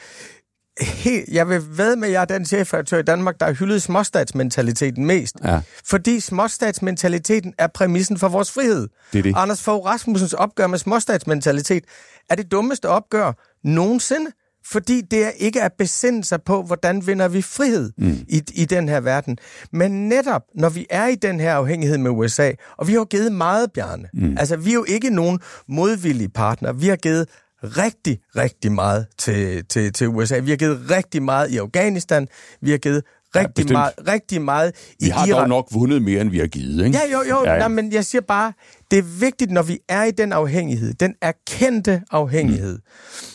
[0.80, 3.82] helt, jeg vil ved med, at jeg er den chefredaktør i Danmark, der har hyldet
[3.82, 5.36] småstatsmentaliteten mest.
[5.44, 5.60] Ja.
[5.84, 8.88] Fordi småstatsmentaliteten er præmissen for vores frihed.
[9.12, 9.34] Det er det.
[9.36, 11.84] Anders Fogh Rasmussens opgør med småstatsmentalitet
[12.30, 13.32] er det dummeste opgør
[13.64, 14.30] nogensinde.
[14.64, 18.16] Fordi det er ikke at besinde sig på, hvordan vinder vi frihed mm.
[18.28, 19.38] i, i den her verden.
[19.72, 23.32] Men netop, når vi er i den her afhængighed med USA, og vi har givet
[23.32, 24.08] meget, Bjarne.
[24.14, 24.36] Mm.
[24.38, 26.72] Altså, vi er jo ikke nogen modvillige partner.
[26.72, 27.28] Vi har givet
[27.62, 30.38] rigtig, rigtig meget til, til, til USA.
[30.38, 32.28] Vi har givet rigtig meget i Afghanistan.
[32.60, 33.02] Vi har givet
[33.36, 35.38] rigtig, ja, meget, rigtig meget i Vi har Irak.
[35.38, 36.98] dog nok vundet mere, end vi har givet, ikke?
[36.98, 37.44] Ja, jo, jo.
[37.44, 37.58] Ja, ja.
[37.58, 38.52] Nej, men jeg siger bare,
[38.90, 43.31] det er vigtigt, når vi er i den afhængighed, den erkendte afhængighed, mm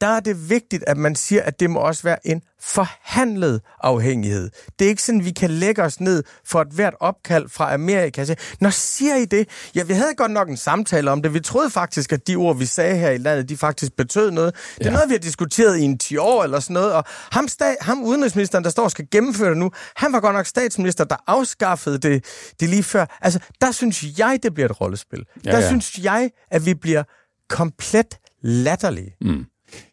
[0.00, 4.50] der er det vigtigt, at man siger, at det må også være en forhandlet afhængighed.
[4.78, 8.34] Det er ikke sådan, vi kan lægge os ned for et hvert opkald fra Amerika.
[8.60, 9.48] Nå, siger I det?
[9.74, 11.34] Ja, vi havde godt nok en samtale om det.
[11.34, 14.54] Vi troede faktisk, at de ord, vi sagde her i landet, de faktisk betød noget.
[14.78, 14.94] Det er ja.
[14.96, 16.92] noget, vi har diskuteret i en 10 år eller sådan noget.
[16.92, 20.34] Og ham, sta- ham udenrigsministeren, der står og skal gennemføre det nu, han var godt
[20.34, 22.24] nok statsminister, der afskaffede det,
[22.60, 23.18] det lige før.
[23.20, 25.24] Altså, der synes jeg, det bliver et rollespil.
[25.44, 25.68] Ja, der ja.
[25.68, 27.02] synes jeg, at vi bliver
[27.48, 29.16] komplet latterlige.
[29.20, 29.44] Mm.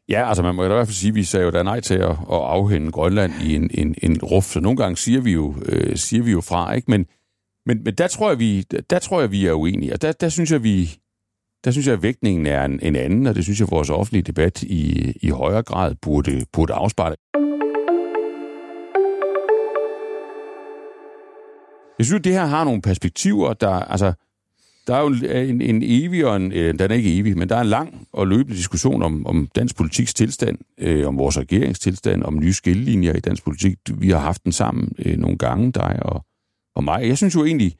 [0.09, 1.93] Ja, altså man må i hvert fald sige, at vi sagde jo da nej til
[1.93, 5.55] at, at afhænde Grønland i en, en, en ruf, så nogle gange siger vi jo,
[5.65, 6.91] øh, siger vi jo fra, ikke?
[6.91, 7.05] Men,
[7.65, 10.29] men, men der, tror jeg, vi, der tror jeg, vi er uenige, og der, der
[10.29, 10.99] synes jeg, vi,
[11.65, 13.89] der synes jeg, at vægtningen er en, en anden, og det synes jeg, at vores
[13.89, 17.15] offentlige debat i, i højere grad burde, burde afspejle.
[21.99, 24.13] Jeg synes, at det her har nogle perspektiver, der, altså,
[24.87, 27.55] der er jo en, en evig og en, øh, den er ikke evig, men der
[27.55, 32.23] er en lang og løbende diskussion om, om dansk politiks tilstand, øh, om vores regeringstilstand,
[32.23, 33.77] om nye skillelinjer i dansk politik.
[33.93, 36.25] Vi har haft den sammen øh, nogle gange, dig og,
[36.75, 37.07] og mig.
[37.07, 37.75] Jeg synes jo egentlig,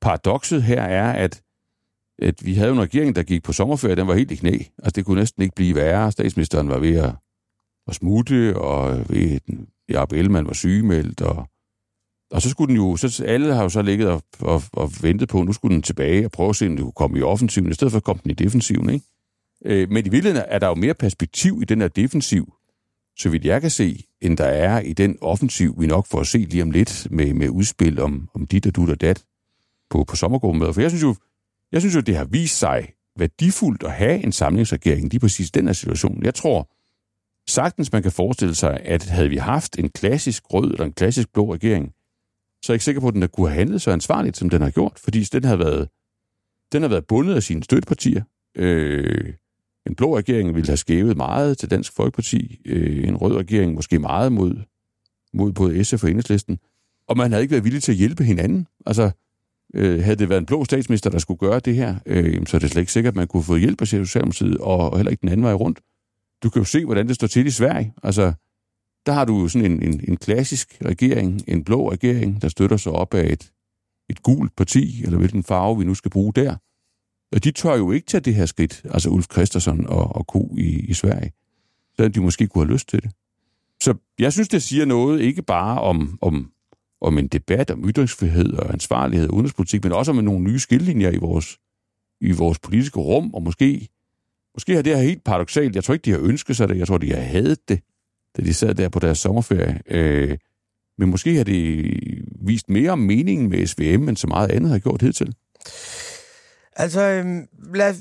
[0.00, 1.42] paradokset her er, at,
[2.18, 4.58] at vi havde en regering, der gik på sommerferie, den var helt i knæ.
[4.78, 6.12] Altså det kunne næsten ikke blive værre.
[6.12, 7.10] Statsministeren var ved at,
[7.88, 9.40] at smutte, og ved,
[9.88, 11.48] Jacob Ellemann var sygemeldt, og
[12.32, 15.28] og så skulle den jo, så alle har jo så ligget og, og, og ventet
[15.28, 17.22] på, at nu skulle den tilbage og prøve at se, om den kunne komme i
[17.22, 19.06] offensiven, i stedet for at komme den i defensiven, ikke?
[19.64, 22.54] Øh, men i virkeligheden er der jo mere perspektiv i den her defensiv,
[23.18, 26.26] så vidt jeg kan se, end der er i den offensiv, vi nok får at
[26.26, 29.24] se lige om lidt med, med udspil om, om dit og dut og dat
[29.90, 30.72] på, på sommergruppemøder.
[30.72, 31.14] For jeg synes jo,
[31.72, 35.66] jeg synes jo, det har vist sig værdifuldt at have en samlingsregering lige præcis den
[35.66, 36.24] her situation.
[36.24, 36.68] Jeg tror
[37.50, 41.32] sagtens, man kan forestille sig, at havde vi haft en klassisk rød eller en klassisk
[41.32, 41.92] blå regering,
[42.62, 44.62] så er jeg ikke sikker på, at den kunne have handlet så ansvarligt, som den
[44.62, 45.88] har gjort, fordi den har været,
[46.72, 48.22] den har været bundet af sine støttepartier.
[48.56, 49.32] Øh,
[49.86, 53.98] en blå regering ville have skævet meget til Dansk Folkeparti, øh, en rød regering måske
[53.98, 54.56] meget mod,
[55.32, 56.58] mod både SF og Enhedslisten,
[57.08, 58.66] og man havde ikke været villig til at hjælpe hinanden.
[58.86, 59.10] Altså,
[59.74, 62.58] øh, havde det været en blå statsminister, der skulle gøre det her, øh, så er
[62.58, 65.20] det slet ikke sikkert, at man kunne få hjælp af Socialdemokratiet, og, og heller ikke
[65.20, 65.80] den anden vej rundt.
[66.42, 67.94] Du kan jo se, hvordan det står til i Sverige.
[68.02, 68.32] Altså,
[69.06, 72.92] der har du sådan en, en, en klassisk regering, en blå regering, der støtter sig
[72.92, 73.52] op af et,
[74.10, 76.56] et gult parti, eller hvilken farve vi nu skal bruge der.
[77.32, 80.54] Og de tør jo ikke tage det her skridt, altså Ulf Christensen og, og Ko
[80.58, 81.32] i, i Sverige,
[81.96, 83.10] så de måske kunne have lyst til det.
[83.80, 86.50] Så jeg synes, det siger noget ikke bare om, om,
[87.00, 91.10] om en debat om ytringsfrihed og ansvarlighed og udenrigspolitik, men også om nogle nye skillelinjer
[91.10, 91.58] i vores,
[92.20, 93.88] i vores politiske rum, og måske,
[94.54, 95.74] måske har det her helt paradoxalt.
[95.74, 96.78] Jeg tror ikke, de har ønsket sig det.
[96.78, 97.80] Jeg tror, de har hadet det
[98.36, 99.80] da de sad der på deres sommerferie.
[99.86, 100.38] Øh,
[100.98, 101.94] men måske har det
[102.46, 105.34] vist mere om meningen med SVM, end så meget andet har gjort hidtil.
[106.76, 107.94] Altså, øhm, lad,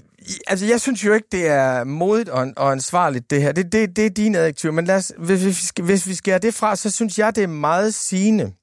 [0.47, 3.51] altså, jeg synes jo ikke, det er modigt og, og ansvarligt, det her.
[3.51, 6.37] Det, det, det er dine adjektiver, men lad os, hvis, vi skal, hvis vi skærer
[6.37, 8.53] det fra, så synes jeg, det er meget sigende,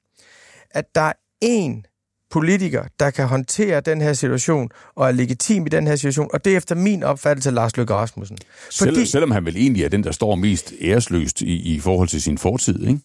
[0.71, 1.13] at der er
[1.45, 1.88] én
[2.31, 6.45] politiker, der kan håndtere den her situation og er legitim i den her situation, og
[6.45, 8.39] det er efter min opfattelse Lars Løkke Rasmussen.
[8.79, 12.09] Fordi, Selv, selvom han vel egentlig er den, der står mest æresløst i, i forhold
[12.09, 13.01] til sin fortid, ikke?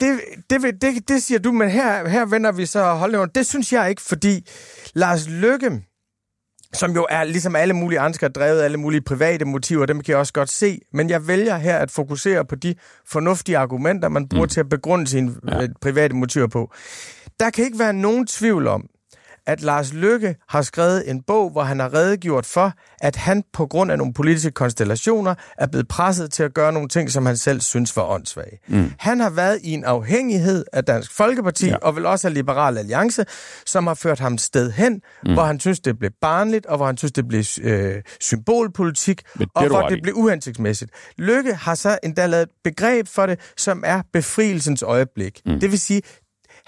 [0.00, 0.20] Det,
[0.50, 3.28] det, det, det siger du, men her, her vender vi så holdningen.
[3.34, 4.46] Det synes jeg ikke, fordi
[4.94, 5.82] Lars Løkke,
[6.72, 10.18] som jo er ligesom alle mulige andre drevet alle mulige private motiver, dem kan jeg
[10.18, 12.74] også godt se, men jeg vælger her at fokusere på de
[13.06, 14.48] fornuftige argumenter, man bruger mm.
[14.48, 15.62] til at begrunde sine ja.
[15.62, 16.72] Øh, private motiver på.
[17.40, 18.86] Der kan ikke være nogen tvivl om,
[19.46, 23.66] at Lars Lykke har skrevet en bog, hvor han har redegjort for, at han på
[23.66, 27.36] grund af nogle politiske konstellationer er blevet presset til at gøre nogle ting, som han
[27.36, 28.58] selv synes var åndssvage.
[28.68, 28.92] Mm.
[28.98, 31.76] Han har været i en afhængighed af Dansk Folkeparti, ja.
[31.76, 33.24] og vel også af Liberal Alliance,
[33.66, 35.32] som har ført ham sted hen, mm.
[35.32, 39.22] hvor han synes, det blev barnligt, og hvor han synes, det blev øh, symbolpolitik,
[39.54, 40.90] og hvor det blev uhensigtsmæssigt.
[41.18, 45.40] Lykke har så endda lavet et begreb for det, som er befrielsens øjeblik.
[45.46, 45.60] Mm.
[45.60, 46.02] Det vil sige,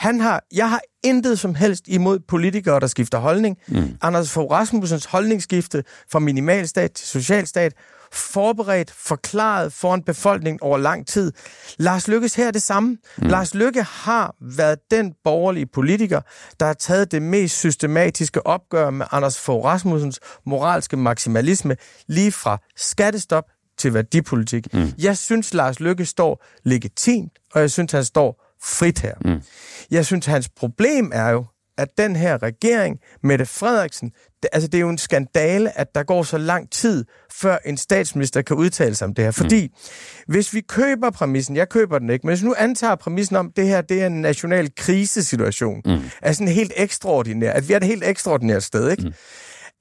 [0.02, 3.58] han har, jeg har intet som helst imod politikere, der skifter holdning.
[3.68, 3.96] Mm.
[4.00, 7.72] Anders Fogh Rasmussens holdningsskifte fra minimalstat til socialstat,
[8.12, 11.32] forberedt, forklaret foran befolkningen over lang tid.
[11.78, 12.98] Lars Lykkes her er det samme.
[13.18, 13.28] Mm.
[13.28, 16.20] Lars Lykke har været den borgerlige politiker,
[16.60, 22.58] der har taget det mest systematiske opgør med Anders Fogh Rasmussens moralske maksimalisme, lige fra
[22.76, 23.44] skattestop
[23.78, 24.74] til værdipolitik.
[24.74, 24.92] Mm.
[24.98, 29.14] Jeg synes, Lars Lykke står legitimt, og jeg synes, han står frit her.
[29.24, 29.42] Mm.
[29.90, 31.44] Jeg synes, hans problem er jo,
[31.78, 36.02] at den her regering, Mette Frederiksen, det, altså det er jo en skandale, at der
[36.02, 39.30] går så lang tid, før en statsminister kan udtale sig om det her.
[39.30, 40.32] Fordi mm.
[40.32, 43.56] hvis vi køber præmissen, jeg køber den ikke, men hvis nu antager præmissen om, at
[43.56, 46.00] det her det er en national krisesituation, mm.
[46.22, 49.02] altså en helt ekstraordinær, at vi er et helt ekstraordinært sted, ikke?
[49.02, 49.12] Mm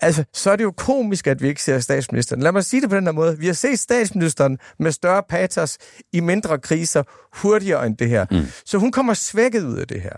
[0.02, 2.42] Altså, så er det jo komisk, at vi ikke ser statsministeren.
[2.42, 3.40] Lad mig sige det på den her måde.
[3.40, 5.78] Vi har set statsministeren med større patos
[6.14, 8.26] i mindre kriser hurtigere end det her.
[8.32, 8.46] Mm.
[8.66, 10.16] Så hun kommer svækket ud af det her.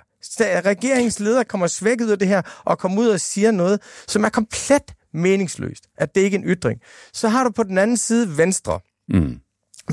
[0.65, 4.23] Regeringens leder kommer svækket ud af det her og kommer ud og siger noget, som
[4.23, 5.83] er komplet meningsløst.
[5.97, 6.79] At det ikke er en ytring.
[7.13, 8.79] Så har du på den anden side Venstre.
[9.09, 9.39] Mm.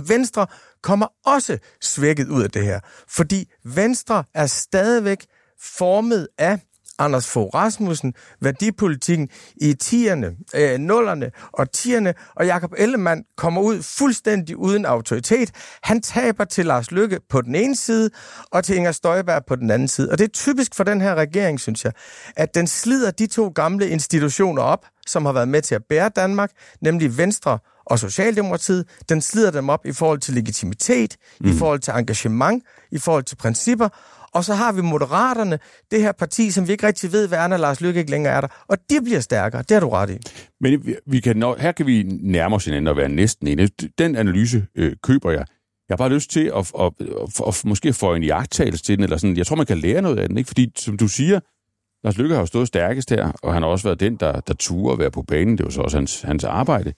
[0.07, 0.47] Venstre
[0.83, 5.27] kommer også svækket ud af det her, fordi Venstre er stadigvæk
[5.61, 6.59] formet af
[7.01, 13.83] Anders Fogh Rasmussen, værdipolitikken i 10'erne, øh, nullerne og 10'erne, og Jakob Ellemann kommer ud
[13.83, 15.51] fuldstændig uden autoritet.
[15.83, 18.11] Han taber til Lars Lykke på den ene side,
[18.51, 20.11] og til Inger Støjberg på den anden side.
[20.11, 21.93] Og det er typisk for den her regering, synes jeg,
[22.37, 26.09] at den slider de to gamle institutioner op, som har været med til at bære
[26.09, 31.51] Danmark, nemlig Venstre og Socialdemokratiet, den slider dem op i forhold til legitimitet, mm.
[31.51, 33.89] i forhold til engagement, i forhold til principper,
[34.35, 35.59] og så har vi Moderaterne,
[35.91, 38.33] det her parti, som vi ikke rigtig ved, hvad er, når Lars Lykke ikke længere
[38.33, 38.49] er der.
[38.69, 40.19] Og de bliver stærkere, det har du ret i.
[40.61, 43.69] Men vi kan, nå, her kan vi nærme os hinanden og være næsten enige.
[43.99, 45.45] Den analyse øh, køber jeg.
[45.89, 49.05] Jeg har bare lyst til at, at, at, at måske få en jagttagelse til den,
[49.05, 49.37] eller sådan.
[49.37, 50.49] Jeg tror, man kan lære noget af den, ikke?
[50.49, 51.41] Fordi, som du siger,
[52.05, 54.55] Lars Lykke har jo stået stærkest her, og han har også været den, der, der
[54.55, 55.59] turer at være på banen.
[55.59, 56.93] Det var så også hans, hans arbejde.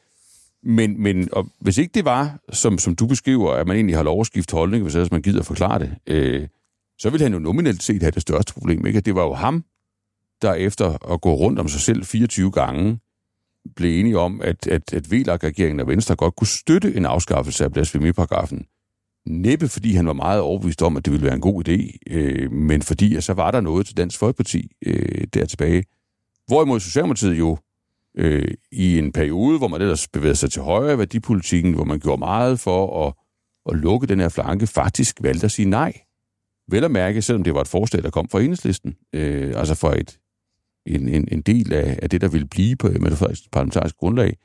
[0.62, 4.02] Men, men og hvis ikke det var, som, som du beskriver, at man egentlig har
[4.02, 6.48] lov at skifte holdning, hvis ellers man gider forklare det, øh,
[7.02, 8.86] så ville han jo nominelt set have det største problem.
[8.86, 9.00] Ikke?
[9.00, 9.64] Det var jo ham,
[10.42, 12.98] der efter at gå rundt om sig selv 24 gange,
[13.76, 17.72] blev enige om, at, at, at VLAG-regeringen og Venstre godt kunne støtte en afskaffelse af
[17.72, 18.66] blasfemiparagrafen.
[19.26, 22.52] Næppe fordi han var meget overbevist om, at det ville være en god idé, øh,
[22.52, 25.84] men fordi at så var der noget til Dansk Folkeparti øh, der tilbage.
[26.46, 27.58] Hvorimod Socialdemokratiet jo
[28.18, 32.18] øh, i en periode, hvor man ellers bevægede sig til højre værdipolitikken, hvor man gjorde
[32.18, 33.14] meget for at,
[33.72, 35.92] at lukke den her flanke, faktisk valgte at sige nej
[36.72, 40.00] Vel at mærke, selvom det var et forslag, der kom fra enhedslisten, øh, altså fra
[40.00, 40.18] et,
[40.86, 44.36] en, en, en del af, af det, der ville blive på Mette Frederiksens parlamentariske grundlag.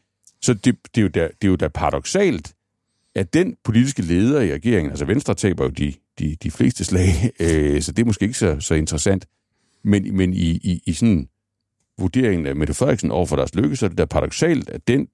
[0.42, 2.54] Så det, det, er jo da, det er jo da paradoxalt,
[3.16, 7.10] at den politiske leder i regeringen, altså Venstre taber jo de, de, de fleste slag,
[7.40, 9.26] øh, så det er måske ikke så, så interessant,
[9.84, 11.30] men, men i, i, i sådan
[12.00, 15.08] vurderingen af Mette Frederiksen over for deres lykke, så er det da paradoxalt, at den,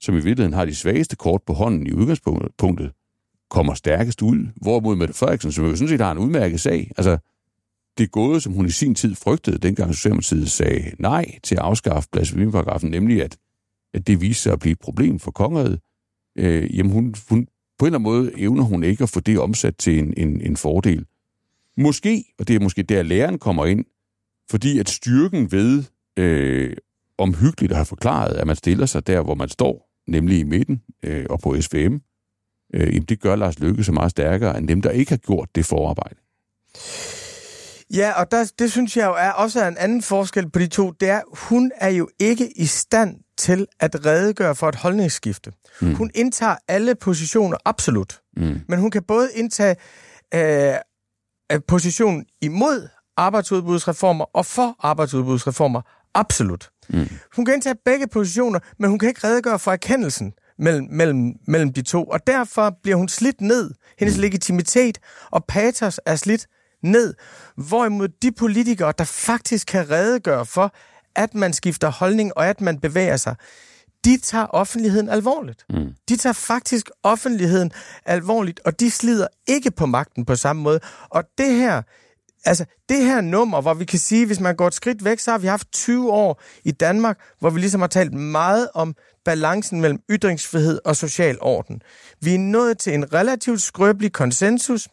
[0.00, 2.92] som i virkeligheden har de svageste kort på hånden i udgangspunktet,
[3.52, 4.48] kommer stærkest ud.
[4.56, 7.18] Hvorimod Mette Frederiksen, som jo sådan set har en udmærket sag, altså
[7.98, 12.08] det gode, som hun i sin tid frygtede, dengang Socialdemokratiet sagde nej til at afskaffe
[12.12, 13.36] blasfemiparagrafen, nemlig at,
[13.94, 15.80] at det viste sig at blive et problem for kongeriget,
[16.38, 17.46] øh, jamen hun, hun,
[17.78, 20.40] på en eller anden måde evner hun ikke at få det omsat til en, en,
[20.40, 21.06] en fordel.
[21.76, 23.84] Måske, og det er måske der læreren kommer ind,
[24.50, 25.84] fordi at styrken ved
[26.16, 26.76] øh,
[27.18, 30.82] omhyggeligt at have forklaret, at man stiller sig der, hvor man står, nemlig i midten
[31.02, 31.98] øh, og på SVM,
[32.72, 35.48] øh, jamen det gør Lars Løkke så meget stærkere end dem, der ikke har gjort
[35.54, 36.16] det forarbejde.
[37.94, 40.90] Ja, og der, det synes jeg jo er også en anden forskel på de to.
[40.90, 45.52] Det er, hun er jo ikke i stand til at redegøre for et holdningsskifte.
[45.80, 45.94] Mm.
[45.94, 48.60] Hun indtager alle positioner absolut, mm.
[48.68, 49.76] men hun kan både indtage
[50.34, 50.74] øh,
[51.68, 55.82] position imod arbejdsudbudsreformer og for arbejdsudbudsreformer
[56.14, 56.70] absolut.
[56.88, 57.08] Mm.
[57.36, 61.72] Hun kan indtage begge positioner, men hun kan ikke redegøre for erkendelsen mellem, mellem, mellem
[61.72, 63.70] de to, og derfor bliver hun slidt ned.
[63.98, 64.20] Hendes mm.
[64.20, 64.98] legitimitet
[65.30, 66.46] og patos er slidt
[66.82, 67.14] ned.
[67.56, 70.74] Hvorimod de politikere, der faktisk kan redegøre for,
[71.16, 73.36] at man skifter holdning og at man bevæger sig,
[74.04, 75.64] de tager offentligheden alvorligt.
[75.70, 75.94] Mm.
[76.08, 77.72] De tager faktisk offentligheden
[78.04, 80.80] alvorligt, og de slider ikke på magten på samme måde.
[81.10, 81.82] Og det her,
[82.44, 85.30] altså det her nummer, hvor vi kan sige, hvis man går et skridt væk, så
[85.30, 89.80] har vi haft 20 år i Danmark, hvor vi ligesom har talt meget om balancen
[89.80, 91.82] mellem ytringsfrihed og social orden.
[92.20, 94.88] Vi er nået til en relativt skrøbelig konsensus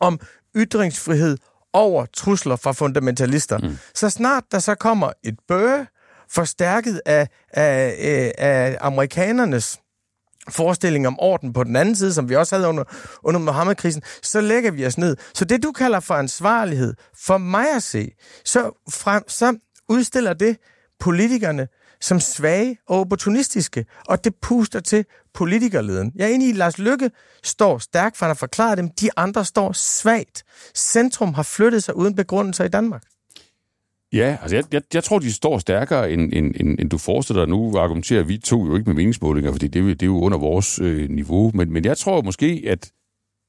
[0.00, 0.20] om
[0.56, 1.38] ytringsfrihed
[1.72, 3.58] over trusler fra fundamentalister.
[3.58, 3.78] Mm.
[3.94, 5.86] Så snart der så kommer et bøge,
[6.30, 9.80] forstærket af, af, af, af amerikanernes
[10.48, 12.84] forestilling om orden på den anden side, som vi også havde under,
[13.22, 15.16] under Mohammed-krisen, så lægger vi os ned.
[15.34, 16.94] Så det, du kalder for ansvarlighed,
[17.26, 18.10] for mig at se,
[18.44, 19.56] så, frem, så
[19.88, 20.56] udstiller det
[21.00, 21.68] politikerne
[22.00, 25.04] som svage og opportunistiske, og det puster til
[25.34, 26.12] politikerleden.
[26.14, 27.10] Jeg er enig i, at Lars Lykke
[27.44, 28.90] står stærkt, for han har forklaret dem.
[28.90, 30.44] De andre står svagt.
[30.76, 33.02] Centrum har flyttet sig uden begrundelser i Danmark.
[34.12, 37.44] Ja, altså jeg, jeg, jeg tror, de står stærkere, end, end, end, end du forestiller
[37.44, 37.50] dig.
[37.50, 40.78] Nu argumenterer vi to jo ikke med meningsmålinger, fordi det, det er jo under vores
[40.78, 41.50] øh, niveau.
[41.54, 42.92] Men, men jeg tror måske, at,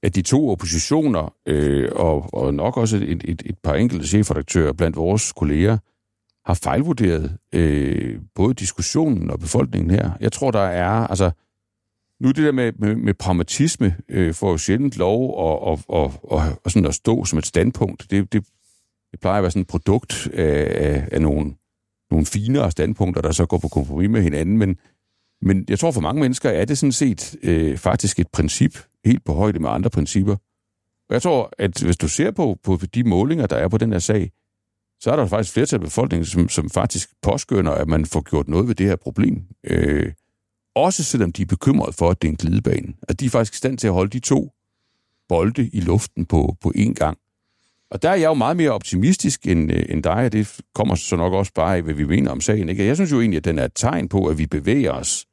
[0.04, 4.74] at de to oppositioner, øh, og, og nok også et, et, et par enkelte chefredaktører
[4.74, 5.78] blandt vores kolleger,
[6.46, 10.12] har fejlvurderet øh, både diskussionen og befolkningen her.
[10.20, 10.90] Jeg tror, der er...
[11.08, 11.32] altså
[12.20, 16.14] Nu det der med, med, med pragmatisme øh, får jo sjældent lov og, og, og,
[16.24, 18.12] og, og sådan at stå som et standpunkt.
[18.12, 18.46] Det, det,
[19.12, 21.56] det plejer at være sådan et produkt af, af, af nogle,
[22.12, 24.58] nogle finere standpunkter, der så går på kompromis med hinanden.
[24.58, 24.78] Men,
[25.42, 29.24] men jeg tror for mange mennesker er det sådan set øh, faktisk et princip helt
[29.26, 30.36] på højde med andre principper.
[31.10, 33.92] Og jeg tror, at hvis du ser på, på de målinger, der er på den
[33.92, 34.32] her sag,
[35.00, 38.48] så er der faktisk flertal af befolkningen, som, som faktisk påskynder, at man får gjort
[38.48, 39.44] noget ved det her problem.
[39.64, 40.14] Øh,
[40.76, 42.94] også selvom de er bekymret for, at det er en glidebane.
[43.08, 44.52] At de er faktisk i stand til at holde de to
[45.30, 47.18] bolde i luften på, på én gang.
[47.92, 50.96] Og der er jeg jo meget mere optimistisk end, øh, end dig, og det kommer
[50.96, 52.70] så nok også bare af, hvad vi mener om sagen.
[52.70, 52.86] Ikke?
[52.86, 55.26] Jeg synes jo egentlig, at den er et tegn på, at vi bevæger os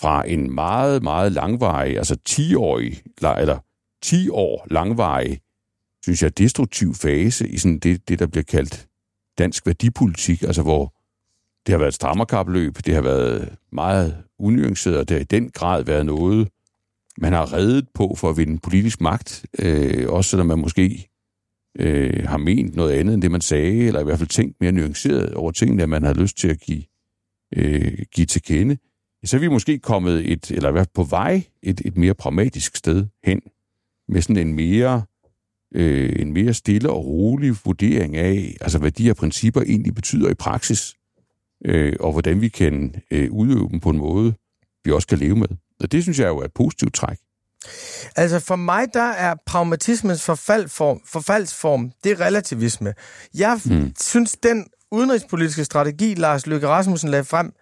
[0.00, 3.58] fra en meget, meget langvarig, altså 10-årig, eller
[4.02, 5.40] 10 år langvarig
[6.06, 8.86] synes jeg, destruktiv fase i sådan det, det, der bliver kaldt
[9.38, 10.94] dansk værdipolitik, altså hvor
[11.66, 15.50] det har været et strammerkapløb, det har været meget unuanceret, og det har i den
[15.50, 16.48] grad været noget,
[17.18, 21.08] man har reddet på for at vinde politisk magt, øh, også selvom man måske
[21.78, 24.72] øh, har ment noget andet end det, man sagde, eller i hvert fald tænkt mere
[24.72, 26.82] nuanceret over tingene, at man har lyst til at give,
[27.56, 28.76] øh, give til kende,
[29.24, 32.14] så er vi måske kommet et, eller i hvert fald på vej et, et mere
[32.14, 33.40] pragmatisk sted hen,
[34.08, 35.02] med sådan en mere
[35.74, 40.30] øh, en mere stille og rolig vurdering af, altså hvad de her principper egentlig betyder
[40.30, 40.94] i praksis,
[41.64, 44.34] øh, og hvordan vi kan øh, udøve dem på en måde,
[44.84, 45.48] vi også kan leve med.
[45.80, 47.18] Og det synes jeg jo er et positivt træk.
[48.16, 52.94] Altså for mig, der er pragmatismens forfaldsform, forfaldsform det er relativisme.
[53.34, 53.92] Jeg hmm.
[54.00, 57.52] synes, den udenrigspolitiske strategi, Lars Løkke Rasmussen lagde frem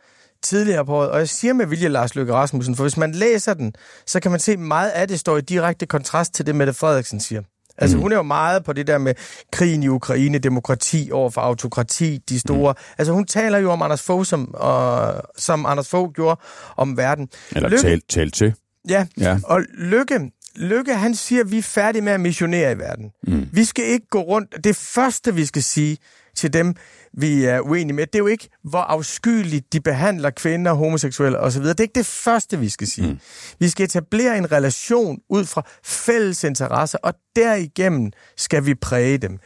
[0.43, 3.55] tidligere på året, og jeg siger med vilje Lars Løkke Rasmussen, for hvis man læser
[3.55, 3.75] den,
[4.07, 6.73] så kan man se, at meget af det står i direkte kontrast til det, Mette
[6.73, 7.43] Frederiksen siger.
[7.79, 8.03] Altså, mm.
[8.03, 9.15] hun er jo meget på det der med
[9.53, 12.73] krigen i Ukraine, demokrati over for autokrati, de store...
[12.73, 12.95] Mm.
[12.99, 16.41] Altså, hun taler jo om Anders Fogh, som, uh, som Anders Fogh gjorde
[16.77, 17.29] om verden.
[17.53, 18.55] Eller Lykke, tal, tal til.
[18.89, 19.39] Ja, ja.
[19.45, 23.11] og Lykke, Lykke, han siger, at vi er færdige med at missionere i verden.
[23.27, 23.49] Mm.
[23.53, 24.65] Vi skal ikke gå rundt...
[24.65, 25.99] Det første, vi skal sige
[26.37, 26.75] til dem,
[27.13, 28.07] vi er uenige med.
[28.07, 31.63] Det er jo ikke, hvor afskyeligt de behandler kvinder, homoseksuelle osv.
[31.63, 33.11] Det er ikke det første, vi skal sige.
[33.11, 33.19] Mm.
[33.59, 39.39] Vi skal etablere en relation ud fra fælles interesser, og derigennem skal vi præge dem.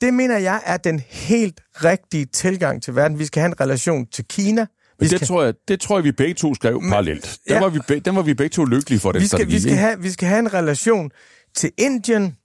[0.00, 3.18] Det mener jeg er den helt rigtige tilgang til verden.
[3.18, 4.66] Vi skal have en relation til Kina,
[5.00, 5.26] vi det, skal...
[5.28, 7.38] tror jeg, det tror jeg, vi begge to skrev Men, parallelt.
[7.48, 7.60] Den, ja.
[7.60, 9.54] var vi be, den var vi begge to lykkelige for, den vi skal, strategi.
[9.54, 11.10] Vi skal, have, vi skal have en relation
[11.54, 12.36] til Indien,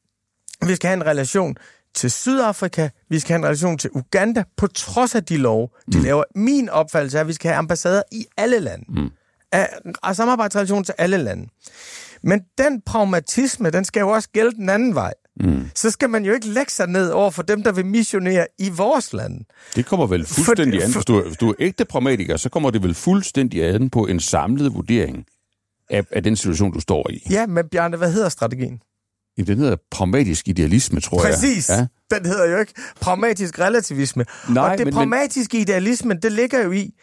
[0.68, 1.56] vi skal have en relation
[1.96, 5.98] til Sydafrika, vi skal have en relation til Uganda, på trods af de lov, de
[5.98, 6.04] mm.
[6.04, 6.24] laver.
[6.36, 8.86] Min opfattelse er, at vi skal have ambassader i alle lande.
[8.90, 9.10] Mm.
[9.52, 9.70] Af,
[10.04, 11.48] af samarbejdsrelation til alle lande.
[12.24, 15.14] Men den pragmatisme, den skal jo også gælde den anden vej.
[15.40, 15.70] Mm.
[15.76, 18.70] Så skal man jo ikke lægge sig ned over for dem, der vil missionere i
[18.70, 19.42] vores land.
[19.76, 20.94] Det kommer vel fuldstændig for, an.
[20.94, 24.20] Hvis du, hvis du er ægte pragmatiker, så kommer det vel fuldstændig an på en
[24.20, 25.26] samlet vurdering
[25.90, 27.28] af, af den situation, du står i.
[27.30, 28.82] Ja, men Bjarne, hvad hedder strategien?
[29.38, 31.70] Jamen, den hedder pragmatisk idealisme, tror Præcis.
[31.70, 31.88] jeg.
[32.12, 32.16] Ja.
[32.18, 34.26] Den hedder jo ikke pragmatisk relativisme.
[34.50, 36.94] Nej, og det men- pragmatiske idealisme, det ligger jo i,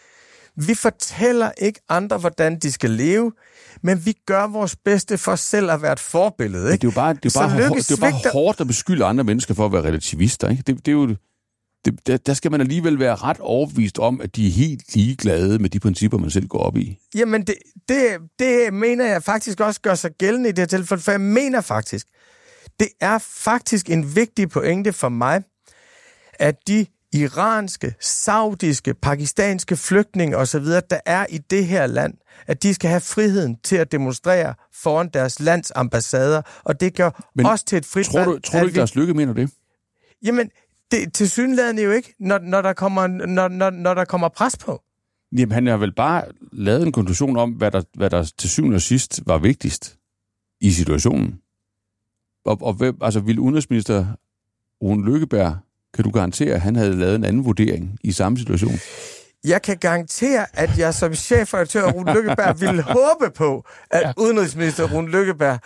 [0.57, 3.33] vi fortæller ikke andre, hvordan de skal leve,
[3.83, 6.73] men vi gør vores bedste for selv at være et forbillede.
[6.73, 6.83] Ikke?
[6.83, 9.05] det er jo bare, det er bare, hår, det er bare svigter- hårdt at beskylde
[9.05, 10.49] andre mennesker for at være relativister.
[10.49, 10.63] Ikke?
[10.67, 11.17] Det, det er jo,
[11.85, 15.59] det, der, der skal man alligevel være ret overbevist om, at de er helt ligeglade
[15.59, 16.99] med de principper, man selv går op i.
[17.15, 17.55] Jamen, det,
[17.89, 18.07] det,
[18.39, 21.61] det mener jeg faktisk også gør sig gældende i det her tilfælde, for jeg mener
[21.61, 22.07] faktisk,
[22.81, 25.43] det er faktisk en vigtig pointe for mig,
[26.35, 32.15] at de iranske, saudiske, pakistanske flygtninge osv., der er i det her land,
[32.47, 37.31] at de skal have friheden til at demonstrere foran deres lands ambassader, og det gør
[37.35, 39.33] Men også til et frit Tror du, valg, tror du ikke, vi- Lars Lykke mener
[39.33, 39.51] det?
[40.23, 40.51] Jamen,
[40.91, 44.57] det til synligheden jo ikke, når, når, der kommer, når, når, når der kommer pres
[44.57, 44.83] på.
[45.33, 48.75] Jamen, han har vel bare lavet en konklusion om, hvad der, hvad der til syvende
[48.75, 49.97] og sidst var vigtigst
[50.61, 51.41] i situationen.
[52.45, 54.07] Og, og hvem, altså, ville udenrigsminister
[54.83, 55.57] Rune Lykkeberg,
[55.95, 58.79] kan du garantere, at han havde lavet en anden vurdering i samme situation?
[59.45, 64.13] Jeg kan garantere, at jeg som chefredaktør Rune Lykkeberg ville håbe på, at ja.
[64.17, 65.59] udenrigsminister Rune Lykkeberg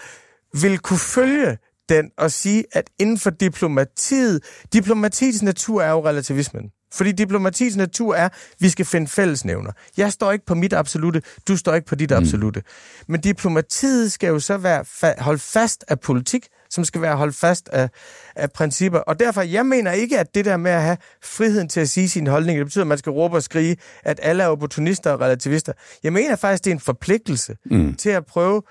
[0.61, 1.59] ville kunne følge
[1.89, 4.41] den og sige, at inden for diplomatiet,
[4.73, 6.71] diplomatiets natur er jo relativismen.
[6.93, 9.73] Fordi diplomatiets natur er, at vi skal finde fællesnævner.
[9.97, 12.63] Jeg står ikke på mit absolute, du står ikke på dit absolute.
[13.09, 17.37] Men diplomatiet skal jo så være fa- holdt fast af politik, som skal være holdt
[17.37, 17.91] fast af,
[18.37, 18.99] af principper.
[18.99, 22.09] Og derfor, jeg mener ikke, at det der med at have friheden til at sige
[22.09, 25.21] sine holdninger, det betyder, at man skal råbe og skrige, at alle er opportunister og
[25.21, 25.73] relativister.
[26.03, 27.95] Jeg mener faktisk, det er en forpligtelse mm.
[27.95, 28.63] til at prøve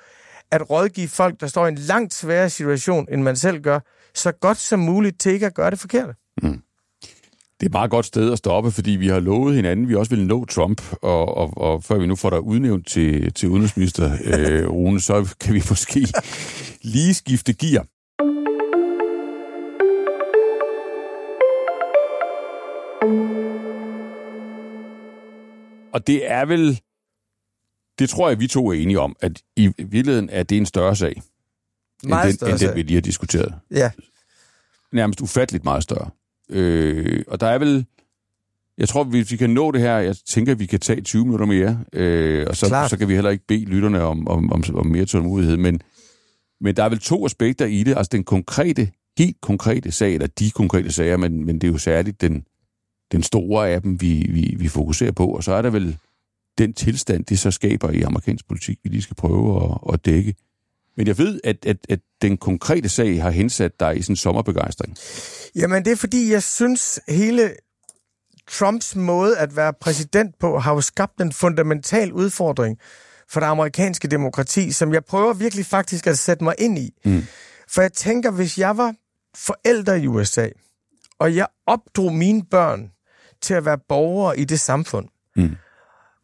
[0.52, 3.80] at rådgive folk, der står i en langt sværere situation, end man selv gør,
[4.16, 6.14] så godt som muligt til ikke at gøre det forkerte.
[7.64, 10.16] Det er et meget godt sted at stoppe, fordi vi har lovet hinanden, vi også
[10.16, 14.12] vil nå Trump, og, og, og før vi nu får dig udnævnt til, til udenrigsminister,
[14.34, 16.08] øh, Rune, så kan vi måske
[16.82, 17.86] lige skifte gear.
[25.94, 26.82] Og det er vel,
[28.00, 30.96] det tror jeg, vi to er enige om, at i virkeligheden er det en større
[30.96, 31.22] sag,
[32.04, 32.76] Meget end, den, større end den, sag.
[32.76, 33.92] vi lige har diskuteret Ja,
[34.92, 36.10] nærmest ufatteligt meget større.
[36.50, 37.86] Øh, og der er vel...
[38.78, 41.26] Jeg tror, hvis vi kan nå det her, jeg tænker, at vi kan tage 20
[41.26, 42.90] minutter mere, øh, og så, Klart.
[42.90, 45.58] så kan vi heller ikke bede lytterne om, om, om, om mere tålmodighed.
[45.58, 45.82] Men,
[46.62, 47.98] men der er vel to aspekter i det.
[47.98, 51.78] Altså den konkrete, helt konkrete sag, eller de konkrete sager, men, men det er jo
[51.78, 52.46] særligt den,
[53.12, 55.28] den store af dem, vi, vi, vi fokuserer på.
[55.28, 55.98] Og så er der vel
[56.58, 60.36] den tilstand, det så skaber i amerikansk politik, vi lige skal prøve at, at dække.
[60.98, 64.18] Men jeg ved, at, at, at den konkrete sag har hensat dig i sådan en
[64.18, 64.96] sommerbegejstring.
[65.56, 67.56] Jamen, det er fordi, jeg synes, hele
[68.52, 72.78] Trumps måde at være præsident på, har jo skabt en fundamental udfordring
[73.30, 76.94] for det amerikanske demokrati, som jeg prøver virkelig faktisk at sætte mig ind i.
[77.06, 77.24] Mm.
[77.68, 78.94] For jeg tænker, hvis jeg var
[79.36, 80.48] forælder i USA,
[81.20, 82.92] og jeg opdrog mine børn
[83.42, 85.56] til at være borgere i det samfund, Mm.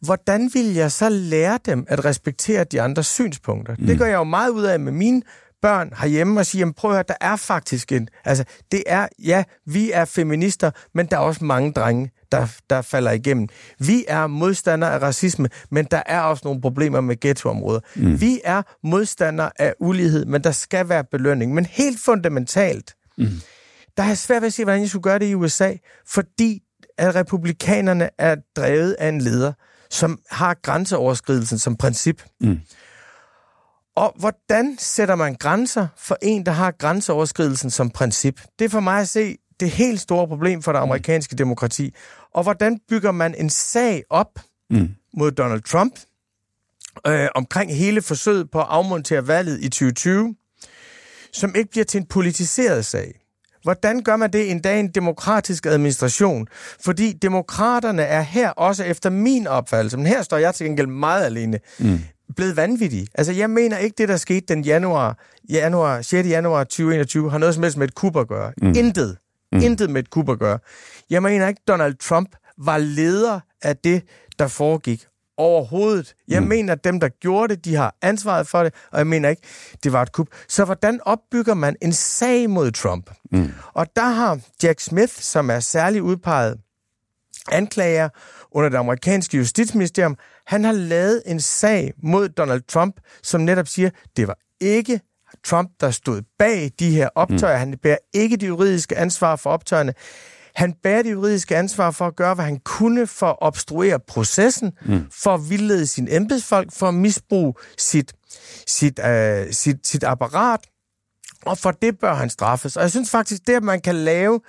[0.02, 3.76] hvordan vil jeg så lære dem at respektere de andres synspunkter?
[3.80, 3.86] Mm.
[3.86, 5.22] Det gør jeg jo meget ud af med mine
[5.62, 8.08] børn herhjemme og sige, jamen prøv at høre, der er faktisk en...
[8.26, 12.82] Altså, det er, ja, vi er feminister, men der er også mange drenge, der, der
[12.82, 13.48] falder igennem.
[13.80, 17.80] Vi er modstandere af racisme, men der er også nogle problemer med ghettoområder.
[17.96, 18.22] Mm.
[18.22, 21.54] Vi er modstandere af ulighed, men der skal være belønning.
[21.54, 23.28] Men helt fundamentalt, mm.
[24.00, 25.74] Der er jeg svært ved at se, hvordan jeg skulle gøre det i USA,
[26.08, 26.64] fordi
[26.98, 29.54] at republikanerne er drevet af en leder,
[29.90, 32.24] som har grænseoverskridelsen som princip.
[32.42, 32.60] Mm.
[33.96, 38.42] Og hvordan sætter man grænser for en, der har grænseoverskridelsen som princip?
[38.60, 41.96] Det er for mig at se det helt store problem for det amerikanske demokrati.
[42.34, 44.40] Og hvordan bygger man en sag op
[44.72, 44.90] Mm.
[45.14, 46.00] mod Donald Trump
[47.08, 50.36] øh, omkring hele forsøget på at afmontere valget i 2020,
[51.34, 53.19] som ikke bliver til en politiseret sag?
[53.64, 56.48] Hvordan gør man det en dag i en demokratisk administration?
[56.86, 61.26] Fordi demokraterne er her også efter min opfattelse, men her står jeg til gengæld meget
[61.26, 62.00] alene, mm.
[62.36, 63.08] blevet vanvittige.
[63.16, 65.18] Altså jeg mener ikke, det der skete den januar,
[65.50, 66.30] januar 6.
[66.30, 68.52] januar 2021 har noget som helst med et kup at gøre.
[68.62, 68.74] Mm.
[68.76, 69.18] Intet.
[69.52, 69.60] Mm.
[69.60, 70.60] Intet med et kup at gøre.
[71.10, 74.04] Jeg mener ikke, Donald Trump var leder af det,
[74.40, 75.06] der foregik
[75.40, 76.16] overhovedet.
[76.28, 76.48] Jeg mm.
[76.48, 79.42] mener, at dem, der gjorde det, de har ansvaret for det, og jeg mener ikke,
[79.84, 80.28] det var et kup.
[80.48, 83.12] Så hvordan opbygger man en sag mod Trump?
[83.32, 83.52] Mm.
[83.74, 86.58] Og der har Jack Smith, som er særlig udpeget
[87.52, 88.10] anklager
[88.52, 90.18] under det amerikanske justitsministerium,
[90.48, 95.02] han har lavet en sag mod Donald Trump, som netop siger, det var ikke
[95.46, 97.66] Trump, der stod bag de her optøjer.
[97.66, 97.70] Mm.
[97.70, 99.94] Han bærer ikke det juridiske ansvar for optøjerne.
[100.56, 104.72] Han bærer det juridiske ansvar for at gøre, hvad han kunne for at obstruere processen,
[104.86, 105.06] mm.
[105.24, 108.14] for at vildlede sine embedsfolk, for at misbruge sit,
[108.68, 110.60] sit, øh, sit, sit apparat.
[111.46, 112.78] Og for det bør han straffes.
[112.78, 114.40] Og jeg synes faktisk, det at man kan lave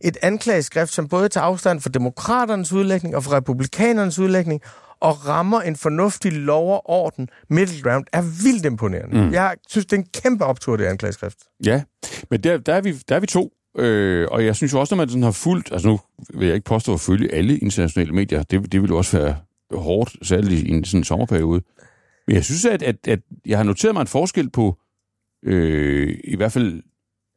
[0.00, 4.60] et anklageskrift, som både tager afstand for demokraternes udlægning og for republikanernes udlægning,
[5.00, 9.20] og rammer en fornuftig lov og orden middle ground, er vildt imponerende.
[9.20, 9.32] Mm.
[9.32, 11.38] Jeg synes, det er en kæmpe optur, det anklageskrift.
[11.64, 11.82] Ja,
[12.30, 13.52] men der, der, er, vi, der er vi to.
[13.78, 16.00] Øh, og jeg synes jo også, når man sådan har fulgt, altså nu
[16.34, 19.36] vil jeg ikke påstå at følge alle internationale medier, det, det vil jo også være
[19.72, 21.62] hårdt, særligt i en sådan sommerperiode.
[22.26, 24.78] Men jeg synes, at, at, at jeg har noteret mig en forskel på
[25.44, 26.82] øh, i hvert fald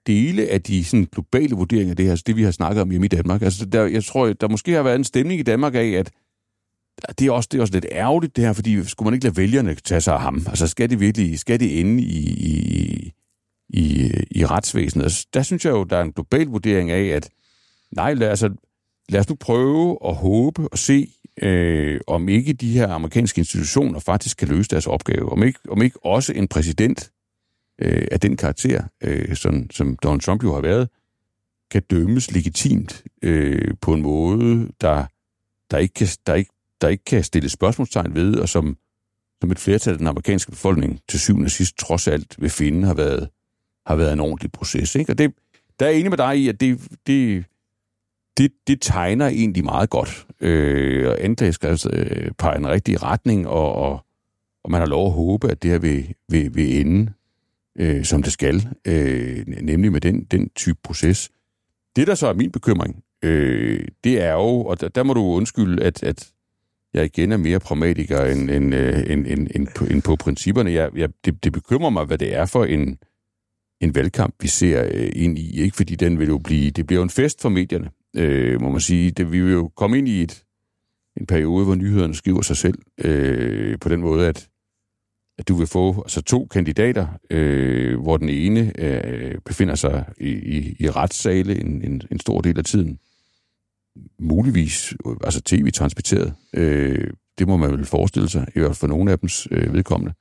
[0.08, 3.06] dele af de sådan, globale vurderinger af det her, det vi har snakket om hjemme
[3.06, 3.42] i Danmark.
[3.42, 6.12] Altså, der, jeg tror, der måske har været en stemning i Danmark af, at
[7.20, 9.38] det er, også, det er også lidt ærgerligt det her, fordi skulle man ikke lade
[9.38, 10.46] vælgerne tage sig af ham?
[10.48, 13.12] Altså skal det virkelig, skal det ende i, i,
[13.74, 15.04] i, i retsvæsenet?
[15.04, 17.30] Altså, der synes jeg jo, der er en global vurdering af, at
[17.92, 18.50] nej, lad, altså,
[19.10, 21.08] lad os nu prøve og håbe og se,
[21.42, 25.32] øh, om ikke de her amerikanske institutioner faktisk kan løse deres opgave.
[25.32, 27.12] Om ikke, om ikke også en præsident
[27.82, 30.90] øh, af den karakter, øh, som, som Donald Trump jo har været,
[31.72, 35.06] kan dømmes legitimt øh, på en måde, der,
[35.72, 36.52] der, ikke kan, der, ikke,
[36.82, 38.78] der ikke kan stille spørgsmålstegn ved, og som,
[39.42, 42.88] som et flertal af den amerikanske befolkning til syvende og sidst trods alt vil finde
[42.88, 43.30] har været,
[43.86, 44.96] har været en ordentlig proces.
[44.96, 45.12] Ikke?
[45.12, 45.34] Og det,
[45.80, 47.46] der er jeg enig med dig i, at det, det,
[48.38, 50.28] det, det tegner egentlig meget godt.
[50.40, 54.06] Øh, og anklageskriftet altså, øh, peger en rigtig retning, og, og,
[54.64, 57.14] og man har lov at håbe, at det her vil, vil, vil ende
[57.76, 61.32] øh, som det skal, øh, nemlig med den, den type proces.
[61.96, 65.22] Det, der så er min bekymring, øh, det er jo, og der, der må du
[65.22, 66.32] undskylde, at, at
[66.94, 70.72] jeg igen er mere pragmatiker end, end, øh, end, end, end, på, end på principperne.
[70.72, 72.98] Jeg, jeg, det, det bekymrer mig, hvad det er for en,
[73.84, 75.62] en valgkamp, vi ser øh, ind i.
[75.62, 78.70] Ikke fordi den vil jo blive, det bliver jo en fest for medierne, øh, må
[78.70, 79.12] man sige.
[79.12, 80.44] Det, vi vil jo komme ind i et,
[81.18, 84.50] en periode, hvor nyhederne skriver sig selv øh, på den måde, at
[85.38, 90.30] at du vil få altså to kandidater, øh, hvor den ene øh, befinder sig i,
[90.30, 93.00] i, i retssale en, en, en stor del af tiden.
[94.20, 96.34] Muligvis, øh, altså tv-transmitteret.
[96.54, 99.74] Øh, det må man vel forestille sig, i hvert fald for nogle af dems øh,
[99.74, 100.14] vedkommende.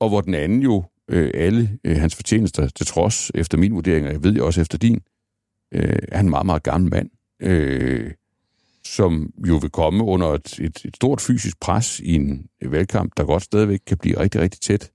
[0.00, 4.06] Og hvor den anden jo, øh, alle øh, hans fortjenester til trods, efter min vurdering,
[4.06, 5.00] og jeg ved jo også efter din,
[5.72, 7.10] øh, er en meget, meget gammel mand.
[7.42, 8.10] Øh,
[8.84, 13.12] som jo vil komme under et, et, et stort fysisk pres i en øh, valgkamp,
[13.16, 14.90] der godt stadigvæk kan blive rigtig, rigtig tæt,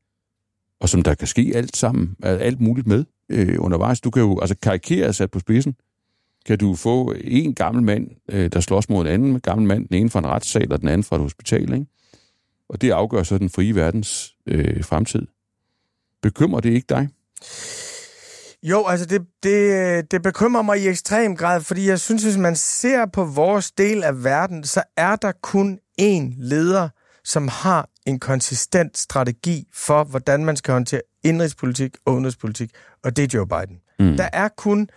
[0.80, 4.02] og som der kan ske alt sammen, alt muligt med øh, undervejs.
[4.02, 5.76] Du kan jo altså karikere sat på spidsen,
[6.46, 9.96] kan du få en gammel mand, øh, der slås mod en anden gammel mand, den
[9.96, 11.86] ene fra en retssal og den anden fra et hospital, ikke?
[12.70, 15.28] Og det afgør så den frie verdens øh, fremtid.
[16.22, 17.10] Bekymrer det ikke dig?
[18.64, 22.56] Jo, altså det, det, det bekymrer mig i ekstrem grad, fordi jeg synes, hvis man
[22.56, 26.90] ser på vores del af verden, så er der kun én leder,
[27.24, 32.72] som har en konsistent strategi for, hvordan man skal håndtere indrigspolitik og udenrigspolitik,
[33.04, 33.80] og det er Joe Biden.
[34.00, 34.18] Mm.
[34.18, 34.90] Der er kun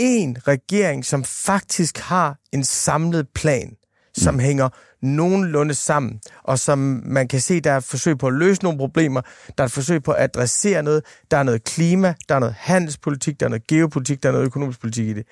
[0.00, 3.76] én regering, som faktisk har en samlet plan,
[4.16, 4.40] som mm.
[4.40, 4.68] hænger
[5.02, 8.78] nogenlunde sammen, og som man kan se, der er et forsøg på at løse nogle
[8.78, 9.20] problemer,
[9.58, 12.54] der er et forsøg på at adressere noget, der er noget klima, der er noget
[12.58, 15.26] handelspolitik, der er noget geopolitik, der er noget økonomisk politik i det.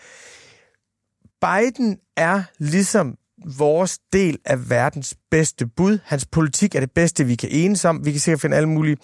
[1.41, 3.15] Biden er ligesom
[3.59, 5.99] vores del af verdens bedste bud.
[6.05, 8.05] Hans politik er det bedste, vi kan enes om.
[8.05, 8.97] Vi kan sikkert finde alle mulige.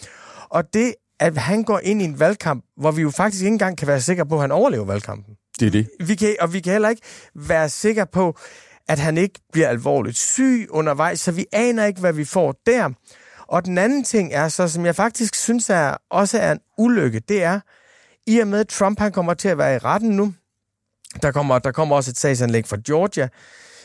[0.48, 3.78] Og det, at han går ind i en valgkamp, hvor vi jo faktisk ikke engang
[3.78, 5.34] kan være sikre på, at han overlever valgkampen.
[5.60, 5.88] Det er det.
[6.06, 7.02] Vi kan, og vi kan heller ikke
[7.34, 8.38] være sikre på,
[8.88, 12.90] at han ikke bliver alvorligt syg undervejs, så vi aner ikke, hvad vi får der.
[13.46, 17.20] Og den anden ting er så, som jeg faktisk synes er, også er en ulykke,
[17.20, 17.60] det er,
[18.26, 20.34] i og med at Trump han kommer til at være i retten nu,
[21.22, 23.28] der kommer, der kommer også et sagsanlæg fra Georgia,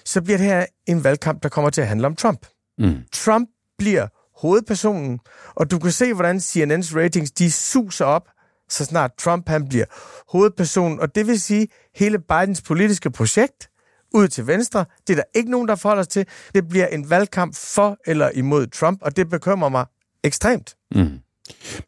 [0.05, 2.47] så bliver det her en valgkamp, der kommer til at handle om Trump.
[2.77, 2.95] Mm.
[3.13, 4.07] Trump bliver
[4.41, 5.19] hovedpersonen,
[5.55, 8.27] og du kan se, hvordan CNN's ratings, de suser op,
[8.69, 9.85] så snart Trump han bliver
[10.31, 13.69] hovedpersonen, og det vil sige, hele Bidens politiske projekt,
[14.13, 14.85] ud til venstre.
[15.07, 16.25] Det er der ikke nogen, der forholder sig til.
[16.55, 19.85] Det bliver en valgkamp for eller imod Trump, og det bekymrer mig
[20.23, 20.75] ekstremt.
[20.95, 21.19] Mm.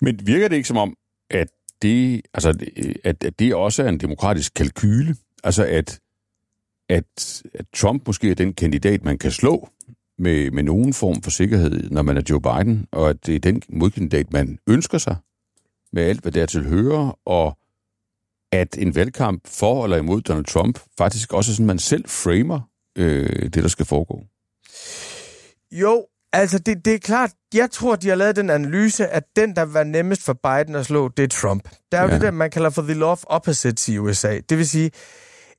[0.01, 0.95] Men virker det ikke som om,
[1.29, 1.47] at
[1.81, 2.49] det, altså,
[3.03, 5.15] at, at det også er en demokratisk kalkyle?
[5.43, 5.99] Altså at,
[6.89, 9.69] at, at Trump måske er den kandidat, man kan slå
[10.17, 13.39] med, med nogen form for sikkerhed, når man er Joe Biden, og at det er
[13.39, 15.15] den modkandidat, man ønsker sig,
[15.91, 17.57] med alt, hvad dertil hører, og
[18.51, 22.59] at en valgkamp for eller imod Donald Trump faktisk også er sådan, man selv framer
[22.97, 24.23] øh, det, der skal foregå?
[25.71, 29.55] Jo, altså det, det er klart, jeg tror, de har lavet den analyse, at den,
[29.55, 31.69] der var nemmest for Biden at slå, det er Trump.
[31.91, 32.13] Der er jo ja.
[32.13, 34.39] det der, man kalder for the law of opposites i USA.
[34.49, 34.91] Det vil sige,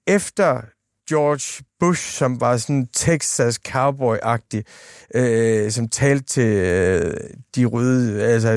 [0.07, 0.63] efter
[1.11, 4.63] George Bush, som var sådan Texas cowboy-agtig,
[5.15, 7.15] øh, som talte til øh,
[7.57, 8.49] de røde, altså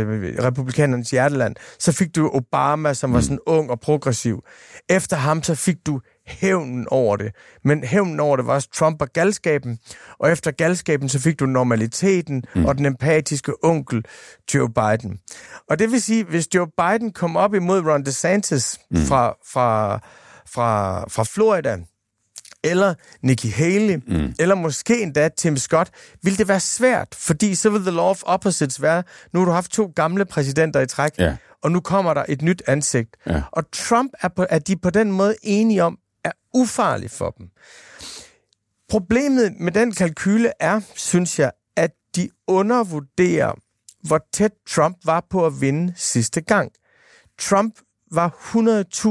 [0.44, 1.56] republikanernes hjerteland.
[1.80, 4.44] Så fik du Obama, som var sådan ung og progressiv.
[4.90, 7.32] Efter ham, så fik du hævnen over det.
[7.64, 9.80] Men hævnen over det var også Trump og galskaben.
[10.20, 12.66] Og efter galskaben, så fik du normaliteten mm.
[12.66, 14.06] og den empatiske onkel
[14.54, 15.20] Joe Biden.
[15.70, 18.98] Og det vil sige, hvis Joe Biden kom op imod Ron DeSantis mm.
[18.98, 20.00] fra, fra,
[20.54, 21.78] fra, fra Florida,
[22.64, 24.34] eller Nikki Haley, mm.
[24.40, 25.90] eller måske endda Tim Scott,
[26.22, 29.04] ville det være svært, fordi så vil the law of opposites være,
[29.34, 31.36] nu har du haft to gamle præsidenter i træk, ja.
[31.62, 33.18] og nu kommer der et nyt ansigt.
[33.26, 33.42] Ja.
[33.52, 37.50] Og Trump er, på, er de på den måde enige om, er ufarlig for dem.
[38.90, 43.54] Problemet med den kalkyle er, synes jeg, at de undervurderer,
[44.08, 46.72] hvor tæt Trump var på at vinde sidste gang.
[47.40, 47.76] Trump
[48.12, 48.30] var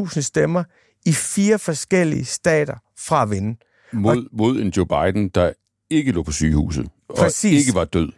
[0.07, 0.65] 100.000 stemmer
[1.07, 2.75] i fire forskellige stater
[3.07, 3.59] fra at vinde.
[3.93, 5.53] Mod, og, mod en Joe Biden, der
[5.91, 7.53] ikke lå på sygehuset præcis.
[7.53, 8.13] og ikke var død.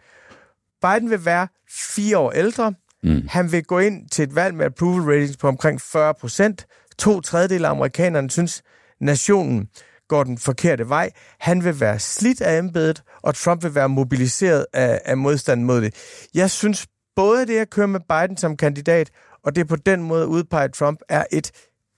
[0.81, 2.73] Biden vil være fire år ældre.
[3.03, 3.27] Mm.
[3.29, 6.67] Han vil gå ind til et valg med approval ratings på omkring 40 procent.
[6.97, 8.61] To tredjedel af amerikanerne synes,
[9.01, 9.69] nationen
[10.07, 11.11] går den forkerte vej.
[11.39, 15.81] Han vil være slidt af embedet, og Trump vil være mobiliseret af, af modstanden mod
[15.81, 15.95] det.
[16.33, 19.11] Jeg synes, både det at køre med Biden som kandidat,
[19.43, 21.51] og det på den måde udpege Trump, er et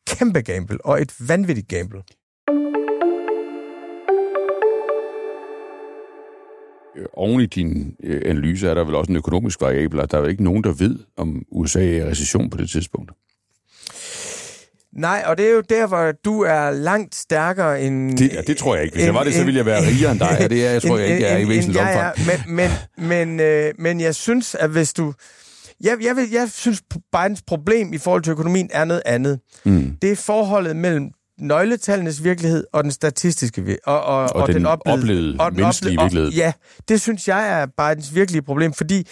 [0.08, 2.02] kæmpe gamble og et vanvittigt gamble.
[7.14, 10.22] Oven i din øh, analyse er der vel også en økonomisk variabel, og der er
[10.22, 13.12] jo ikke nogen, der ved, om USA er i recession på det tidspunkt.
[14.94, 18.18] Nej, og det er jo der, hvor du er langt stærkere end...
[18.18, 18.94] Det, ja, det tror jeg ikke.
[18.94, 20.72] Hvis en, jeg var det, så ville jeg være rigere end dig, og det er,
[20.72, 22.16] jeg tror en, jeg ikke, jeg er i væsentligt omfang.
[22.26, 22.70] Men, men,
[23.08, 25.14] men, øh, men jeg synes, at hvis du...
[25.82, 26.82] Jeg, jeg, vil, jeg synes,
[27.12, 29.40] Bidens problem i forhold til økonomien er noget andet.
[29.66, 29.98] Mm.
[30.02, 34.66] Det er forholdet mellem nøgletallenes virkelighed og den statistiske og, og, og, og den, den
[34.66, 36.28] oplevede, oplevede og den menneskelige virkelighed.
[36.28, 36.54] Og, ja,
[36.88, 39.08] det synes jeg er Bidens virkelige problem, fordi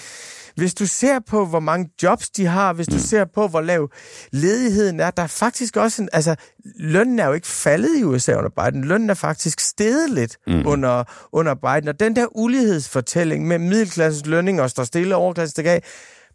[0.56, 3.00] hvis du ser på, hvor mange jobs de har, hvis du mm.
[3.00, 3.90] ser på, hvor lav
[4.32, 6.10] ledigheden er, der er faktisk også en...
[6.14, 6.36] Altså,
[6.80, 8.84] lønnen er jo ikke faldet i USA under Biden.
[8.84, 10.68] Lønnen er faktisk steget lidt mm.
[10.68, 11.90] under, under Biden.
[11.90, 15.84] Og den der ulighedsfortælling med middelklassens lønninger står stille overklassen af,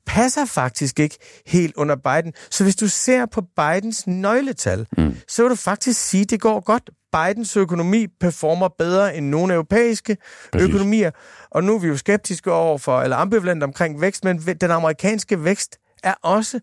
[0.07, 2.33] passer faktisk ikke helt under Biden.
[2.51, 5.17] Så hvis du ser på Bidens nøgletal, mm.
[5.29, 6.91] så vil du faktisk sige, at det går godt.
[7.13, 10.17] Bidens økonomi performer bedre end nogle europæiske
[10.53, 10.69] Præcis.
[10.69, 11.11] økonomier.
[11.51, 15.45] Og nu er vi jo skeptiske over for, eller ambivalent omkring vækst, men den amerikanske
[15.45, 16.61] vækst er også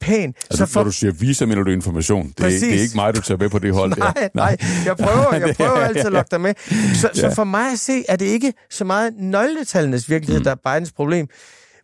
[0.00, 0.34] pæn.
[0.50, 0.80] Altså, så for...
[0.80, 2.32] Når du siger visa, mener du information.
[2.38, 3.96] Det er, det er ikke mig, du tager med på det hold.
[3.98, 4.28] nej, der.
[4.34, 6.54] nej, jeg prøver, jeg prøver altid at lokke dig med.
[6.94, 7.20] Så, ja.
[7.20, 10.44] så for mig at se, er det ikke så meget nøgletallenes virkelighed, mm.
[10.44, 11.28] der er Bidens problem.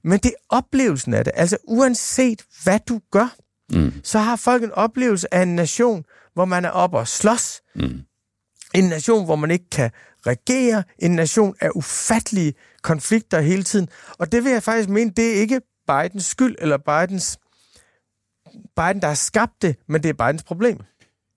[0.05, 1.33] Men det er oplevelsen af det.
[1.37, 3.35] Altså uanset hvad du gør,
[3.73, 3.93] mm.
[4.03, 7.61] så har folk en oplevelse af en nation, hvor man er oppe og slås.
[7.75, 8.01] Mm.
[8.75, 9.91] En nation, hvor man ikke kan
[10.27, 10.83] regere.
[10.99, 13.89] En nation af ufattelige konflikter hele tiden.
[14.19, 17.39] Og det vil jeg faktisk mene, det er ikke Bidens skyld, eller Bidens,
[18.77, 20.79] Biden, der har skabt det, men det er Bidens problem.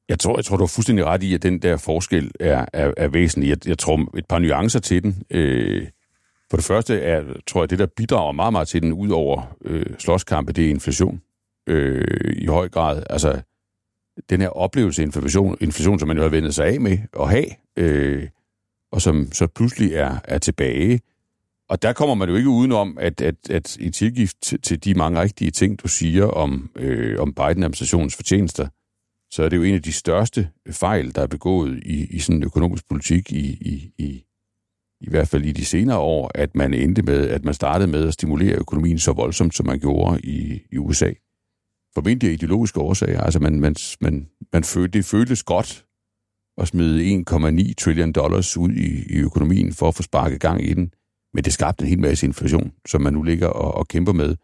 [0.10, 2.92] Jeg tror, jeg tror, du har fuldstændig ret i, at den der forskel er, er,
[2.98, 3.50] er væsentlig.
[3.50, 5.24] Jeg, jeg tror, et par nuancer til den.
[5.30, 5.88] Øh,
[6.50, 9.56] for det første er, tror jeg, det, der bidrager meget, meget til den, ud over
[9.66, 11.22] øh, slåskampe, det er inflation
[11.68, 13.04] øh, i høj grad.
[13.10, 13.42] Altså,
[14.30, 17.30] den her oplevelse af inflation, inflation som man jo har vendt sig af med at
[17.30, 17.46] have,
[17.78, 18.28] øh,
[18.92, 21.02] og som så pludselig er, er tilbage.
[21.70, 25.22] Og der kommer man jo ikke udenom, at, at, at i tilgift til, de mange
[25.22, 28.68] rigtige ting, du siger om, øh, om Biden-administrationens fortjenester,
[29.32, 32.36] så er det jo en af de største fejl, der er begået i, i sådan
[32.36, 34.25] en økonomisk politik i, i, i,
[35.02, 38.08] i hvert fald i de senere år, at man endte med, at man startede med
[38.08, 41.12] at stimulere økonomien så voldsomt, som man gjorde i, i USA.
[41.96, 43.22] Formentlig af ideologiske årsager.
[43.22, 45.86] Altså man, man, man, man følte, det føltes godt
[46.58, 50.74] at smide 1,9 trillion dollars ud i, i økonomien for at få sparket gang i
[50.74, 50.92] den.
[51.34, 54.36] Men det skabte en hel masse inflation, som man nu ligger og, og kæmper med,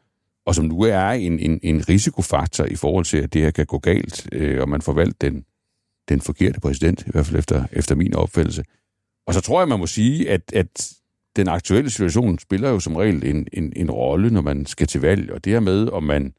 [0.45, 3.65] og som nu er en, en, en risikofaktor i forhold til, at det her kan
[3.65, 5.45] gå galt, øh, og man får valgt den,
[6.09, 8.63] den forkerte præsident, i hvert fald efter, efter min opfattelse.
[9.27, 10.93] Og så tror jeg, man må sige, at, at
[11.35, 15.01] den aktuelle situation spiller jo som regel en, en, en rolle, når man skal til
[15.01, 15.31] valg.
[15.31, 16.33] Og det her med, om man...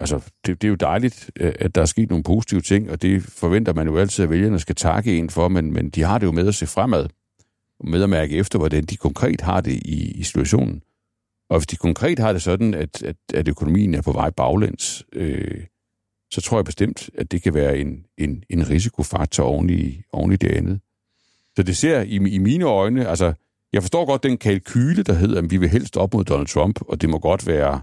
[0.00, 3.02] Altså, det, det er jo dejligt, øh, at der er sket nogle positive ting, og
[3.02, 6.18] det forventer man jo altid, at vælgerne skal takke en for, men, men de har
[6.18, 7.06] det jo med at se fremad,
[7.84, 10.82] med at mærke efter, hvordan de konkret har det i, i situationen.
[11.50, 15.04] Og hvis de konkret har det sådan, at, at, at økonomien er på vej baglæns,
[15.12, 15.64] øh,
[16.32, 20.32] så tror jeg bestemt, at det kan være en, en, en risikofaktor oven i, oven
[20.32, 20.80] i det andet.
[21.58, 23.32] Så det ser i, i mine øjne, altså,
[23.72, 26.80] jeg forstår godt den kalkyle, der hedder, at vi vil helst op mod Donald Trump,
[26.88, 27.80] og det må godt være,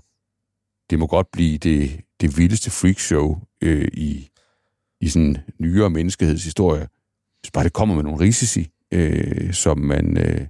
[0.90, 4.30] det må godt blive det, det vildeste freakshow øh, i,
[5.02, 6.88] i sådan nyere menneskehedshistorie.
[7.46, 10.48] Så bare, det kommer med nogle risici, øh, som, man, øh,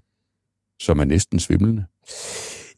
[0.79, 1.85] som er næsten svimlende.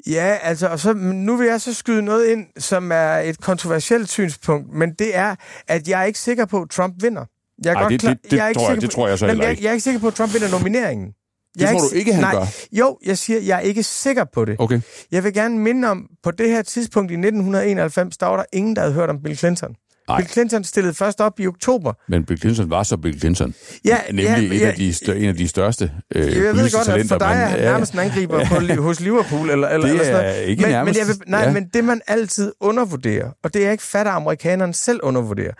[0.07, 4.09] Ja, altså, og så, nu vil jeg så skyde noget ind, som er et kontroversielt
[4.09, 5.35] synspunkt, men det er,
[5.67, 7.25] at jeg er ikke sikker på, at Trump vinder.
[7.65, 8.89] Jeg er Ej, godt det, klar, det, det, jeg er ikke tror jeg, sikker det
[8.89, 9.63] på- tror jeg så heller jeg, ikke.
[9.63, 11.07] jeg er ikke sikker på, at Trump vinder nomineringen.
[11.07, 12.45] Det Jeg tror ikke du ikke, han nej, gør?
[12.71, 14.55] Jo, jeg siger, jeg er ikke sikker på det.
[14.59, 14.81] Okay.
[15.11, 18.75] Jeg vil gerne minde om, på det her tidspunkt i 1991, der var der ingen,
[18.75, 19.75] der havde hørt om Bill Clinton.
[20.07, 20.17] Nej.
[20.19, 21.93] Bill Clinton stillede først op i oktober.
[22.07, 23.53] Men Bill Clinton var så Bill Clinton.
[23.85, 24.67] Ja, Nemlig ja, et ja.
[24.67, 27.15] af de stør, en af de største øh, Jeg ved godt, at talenter.
[27.15, 29.49] for dig er han ja, nærmest en angriber på, li- hos Liverpool.
[29.49, 30.47] Eller, eller, Det eller sådan noget.
[30.47, 31.51] ikke men, nærmest, Men, jeg vil, nej, ja.
[31.53, 35.53] men det man altid undervurderer, og det er ikke fatter amerikanerne selv undervurderer,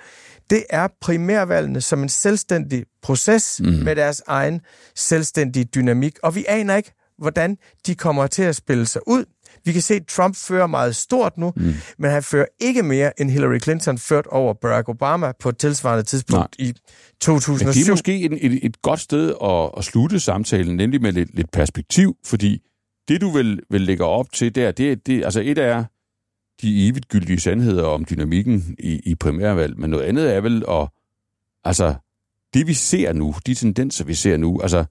[0.50, 3.70] det er primærvalgene som en selvstændig proces mm.
[3.70, 4.62] med deres egen
[4.96, 6.18] selvstændige dynamik.
[6.24, 9.26] Og vi aner ikke, hvordan de kommer til at spille sig ud.
[9.66, 11.74] Vi kan se, at Trump fører meget stort nu, mm.
[11.98, 16.04] men han fører ikke mere, end Hillary Clinton ført over Barack Obama på et tilsvarende
[16.04, 16.76] tidspunkt i Men
[17.22, 17.80] 2007.
[17.80, 21.36] det er måske et, et, et godt sted at, at slutte samtalen, nemlig med lidt,
[21.36, 22.62] lidt perspektiv, fordi
[23.08, 25.84] det, du vil, vil lægge op til der, det, det altså et er
[26.62, 30.90] de evigt gyldige sandheder om dynamikken i, i primærvalg, men noget andet er vel at,
[31.64, 31.96] altså,
[32.54, 34.86] det vi ser nu, de tendenser, vi ser nu, altså,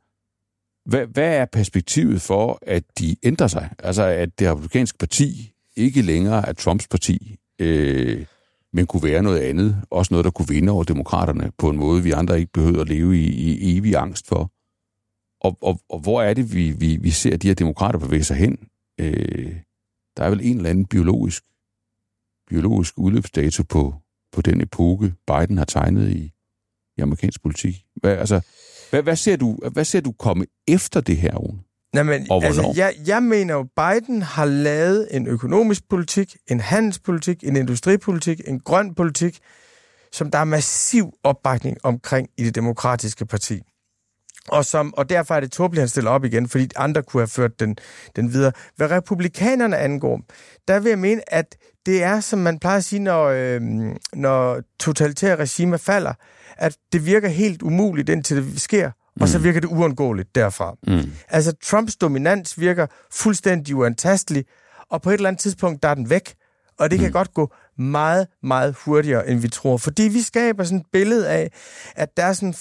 [0.84, 3.70] hvad, hvad er perspektivet for, at de ændrer sig?
[3.78, 8.26] Altså, at det republikanske parti ikke længere er Trumps parti, øh,
[8.72, 9.82] men kunne være noget andet.
[9.90, 12.88] Også noget, der kunne vinde over demokraterne på en måde, vi andre ikke behøver at
[12.88, 14.52] leve i, i evig angst for.
[15.40, 18.36] Og, og, og hvor er det, vi, vi, vi ser de her demokrater bevæge sig
[18.36, 18.58] hen?
[19.00, 19.52] Øh,
[20.16, 21.44] der er vel en eller anden biologisk,
[22.48, 23.94] biologisk udløbsdato på,
[24.32, 26.32] på den epoke, Biden har tegnet i,
[26.96, 27.84] i amerikansk politik.
[27.96, 28.40] Hvad, altså,
[28.90, 31.58] hvad, hvad, ser du, hvad ser du komme efter det her, Rune?
[31.94, 36.60] Nej, men, Og altså, jeg, jeg mener jo, Biden har lavet en økonomisk politik, en
[36.60, 39.38] handelspolitik, en industripolitik, en grøn politik,
[40.12, 43.62] som der er massiv opbakning omkring i det demokratiske parti.
[44.48, 47.20] Og, som, og derfor er det tåbeligt, at han stiller op igen, fordi andre kunne
[47.20, 47.76] have ført den,
[48.16, 48.52] den videre.
[48.76, 50.20] Hvad republikanerne angår,
[50.68, 53.60] der vil jeg mene, at det er, som man plejer at sige, når, øh,
[54.12, 56.12] når totalitære regimer falder,
[56.56, 58.90] at det virker helt umuligt, indtil det sker,
[59.20, 60.74] og så virker det uundgåeligt derfra.
[60.86, 61.12] Mm.
[61.28, 64.44] Altså, Trumps dominans virker fuldstændig uantastelig,
[64.90, 66.34] og på et eller andet tidspunkt, der er den væk.
[66.78, 69.76] Og det kan godt gå meget, meget hurtigere, end vi tror.
[69.76, 71.50] Fordi vi skaber sådan et billede af,
[71.96, 72.54] at der er sådan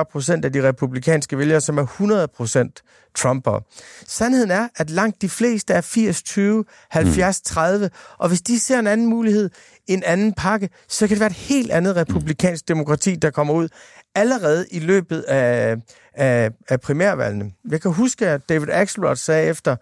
[0.00, 2.82] 40-45 procent af de republikanske vælgere, som er 100 procent
[3.14, 3.60] Trumper.
[4.06, 9.06] Sandheden er, at langt de fleste er 80-20, 70-30, og hvis de ser en anden
[9.06, 9.50] mulighed,
[9.86, 13.68] en anden pakke, så kan det være et helt andet republikansk demokrati, der kommer ud
[14.14, 15.76] allerede i løbet af,
[16.14, 17.52] af, af primærvalgene.
[17.70, 19.76] Jeg kan huske, at David Axelrod sagde efter,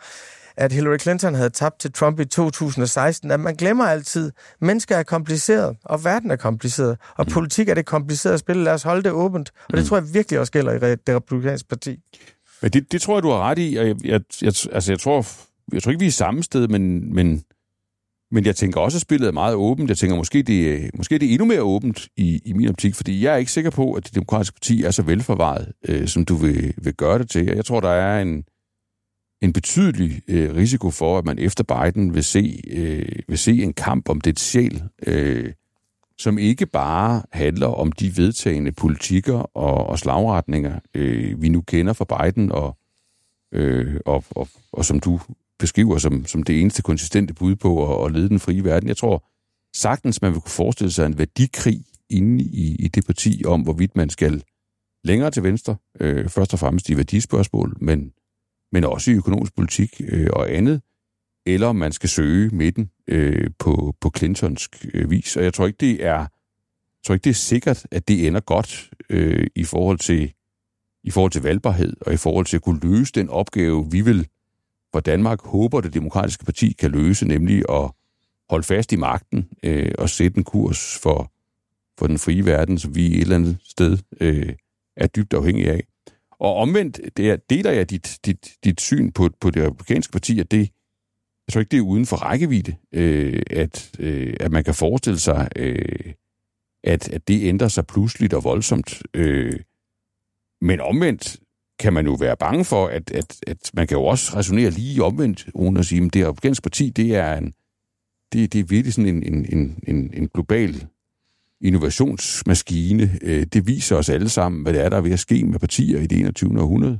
[0.56, 5.02] at Hillary Clinton havde tabt til Trump i 2016, at man glemmer altid, mennesker er
[5.02, 8.56] kompliceret, og verden er kompliceret, og politik er det komplicerede spil.
[8.56, 9.50] Lad os holde det åbent.
[9.68, 11.96] Og det tror jeg virkelig også gælder i det republikanske parti.
[12.62, 14.98] Men det, det tror jeg, du har ret i, og jeg, jeg, jeg, altså, jeg,
[15.00, 15.26] tror,
[15.72, 17.42] jeg tror ikke, vi er samme sted, men, men,
[18.30, 19.88] men jeg tænker også, at spillet er meget åbent.
[19.90, 22.94] Jeg tænker, måske det, er- måske er det endnu mere åbent i, i min optik,
[22.94, 26.24] fordi jeg er ikke sikker på, at det demokratiske parti er så velforvaret, øh, som
[26.24, 27.44] du vil, vil gøre det til.
[27.46, 28.44] Jeg tror, der er en,
[29.42, 33.72] en betydelig øh, risiko for, at man efter Biden vil se, øh, vil se en
[33.72, 35.52] kamp om det sjæl, øh,
[36.18, 41.92] som ikke bare handler om de vedtagende politikker og, og slagretninger, øh, vi nu kender
[41.92, 42.78] fra Biden, og,
[43.52, 45.20] øh, og, og, og som du
[45.58, 48.88] beskriver som, som det eneste konsistente bud på at, at lede den frie verden.
[48.88, 49.24] Jeg tror
[49.76, 53.96] sagtens, man vil kunne forestille sig en værdikrig inde i, i det parti om, hvorvidt
[53.96, 54.42] man skal
[55.04, 58.12] længere til venstre, øh, først og fremmest i værdispørgsmål, men,
[58.72, 60.82] men også i økonomisk politik øh, og andet,
[61.46, 65.36] eller om man skal søge midten øh, på, på Clintonsk øh, vis.
[65.36, 66.28] Og jeg tror ikke, det er, jeg
[67.06, 70.32] tror ikke, det er sikkert, at det ender godt øh, i forhold til
[71.04, 74.28] i forhold til valgbarhed og i forhold til at kunne løse den opgave, vi vil
[74.92, 77.90] for Danmark håber, det demokratiske parti kan løse, nemlig at
[78.50, 81.32] holde fast i magten øh, og sætte en kurs for,
[81.98, 84.54] for den frie verden, som vi et eller andet sted øh,
[84.96, 85.86] er dybt afhængige af.
[86.38, 90.40] Og omvendt det er, deler jeg dit, dit, dit syn på, på det republikanske parti,
[90.40, 90.58] at det,
[91.46, 95.18] jeg tror ikke, det er uden for rækkevidde, øh, at, øh, at man kan forestille
[95.18, 96.12] sig, øh,
[96.84, 99.02] at, at det ændrer sig pludseligt og voldsomt.
[99.14, 99.60] Øh,
[100.60, 101.40] men omvendt
[101.78, 105.04] kan man jo være bange for, at, at, at man kan jo også resonere lige
[105.04, 107.54] omvendt, uden at sige, at det republikanske parti, det er en,
[108.32, 110.86] det, det er virkelig sådan en, en, en, en, en global
[111.60, 113.18] innovationsmaskine.
[113.22, 115.58] Øh, det viser os alle sammen, hvad det er, der er ved at ske med
[115.58, 116.60] partier i det 21.
[116.60, 116.98] århundrede.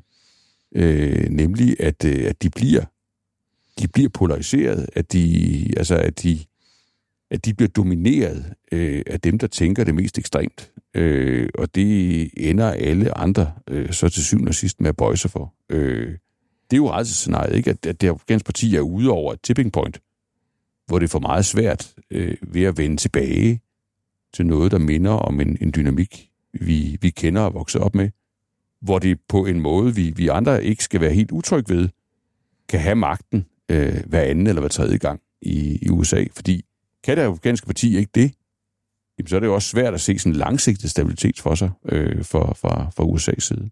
[0.75, 2.85] Øh, nemlig, at, øh, at de bliver
[3.79, 6.39] de bliver polariseret, at de, altså, at de,
[7.31, 10.73] at de bliver domineret øh, af dem, der tænker det mest ekstremt.
[10.95, 15.17] Øh, og det ender alle andre øh, så til syvende og sidst med at bøje
[15.17, 15.55] sig for.
[15.71, 16.09] Øh,
[16.71, 17.71] det er jo rejsescenariet, ikke?
[17.71, 20.01] At, at det afghanske parti er ude over et tipping point,
[20.87, 23.61] hvor det er for meget svært øh, ved at vende tilbage
[24.37, 28.11] til noget, der minder om en, en dynamik, vi, vi kender og vokser op med,
[28.81, 31.89] hvor det på en måde, vi, vi andre ikke skal være helt utrygge ved,
[32.69, 36.25] kan have magten øh, hver anden eller hver tredje gang i, i USA.
[36.33, 36.65] Fordi
[37.05, 38.35] kan det afghanske parti ikke det,
[39.19, 41.71] jamen, så er det jo også svært at se sådan en langsigtet stabilitet for sig
[41.89, 43.71] øh, for, for, for USA's side.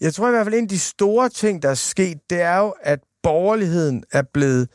[0.00, 2.58] Jeg tror i hvert fald, en af de store ting, der er sket, det er
[2.58, 4.68] jo, at borgerligheden er blevet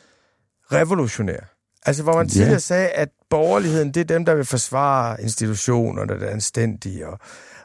[0.71, 1.56] revolutionær.
[1.88, 2.59] Altså, hvor man tidligere ja.
[2.59, 7.19] sagde, at borgerligheden, det er dem, der vil forsvare institutionerne, der er anstændige, og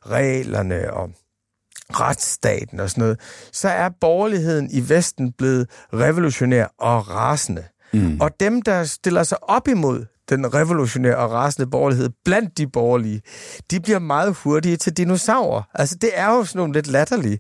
[0.07, 1.11] reglerne, og
[1.91, 3.21] retsstaten og sådan noget,
[3.53, 7.65] så er borgerligheden i Vesten blevet revolutionær og rasende.
[7.93, 8.21] Mm.
[8.21, 13.23] Og dem, der stiller sig op imod den revolutionære og rasende borgerlighed blandt de borgerlige,
[13.71, 15.63] de bliver meget hurtige til dinosaurer.
[15.75, 17.39] Altså, det er jo sådan nogle lidt latterlige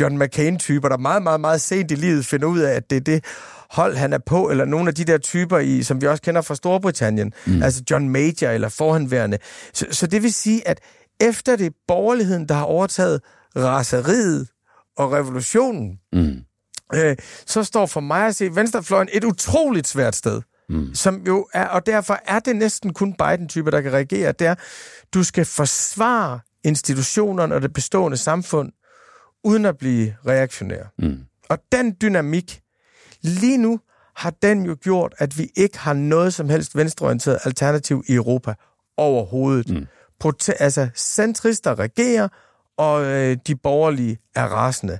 [0.00, 3.00] John McCain-typer, der meget, meget, meget sent i livet finder ud af, at det er
[3.00, 3.24] det
[3.72, 6.42] hold, han er på, eller nogle af de der typer, i, som vi også kender
[6.42, 7.62] fra Storbritannien, mm.
[7.62, 9.38] altså John Major eller forhenværende.
[9.72, 10.80] Så, så det vil sige, at
[11.20, 13.20] efter det er borgerligheden, der har overtaget
[13.56, 14.48] raseriet
[14.96, 16.36] og revolutionen, mm.
[16.94, 17.16] øh,
[17.46, 20.42] så står for mig at se venstrefløjen et utroligt svært sted.
[20.68, 20.94] Mm.
[20.94, 24.32] Som jo er, og derfor er det næsten kun Biden-typer, der kan reagere.
[24.32, 24.54] Det er,
[25.14, 28.72] du skal forsvare institutionerne og det bestående samfund,
[29.44, 30.84] uden at blive reaktionær.
[30.98, 31.18] Mm.
[31.48, 32.61] Og den dynamik,
[33.22, 33.80] lige nu
[34.16, 38.54] har den jo gjort, at vi ikke har noget som helst venstreorienteret alternativ i Europa
[38.96, 39.70] overhovedet.
[39.70, 39.86] Mm.
[40.24, 42.28] Prote- altså, centrister regerer,
[42.76, 44.98] og øh, de borgerlige er rasende.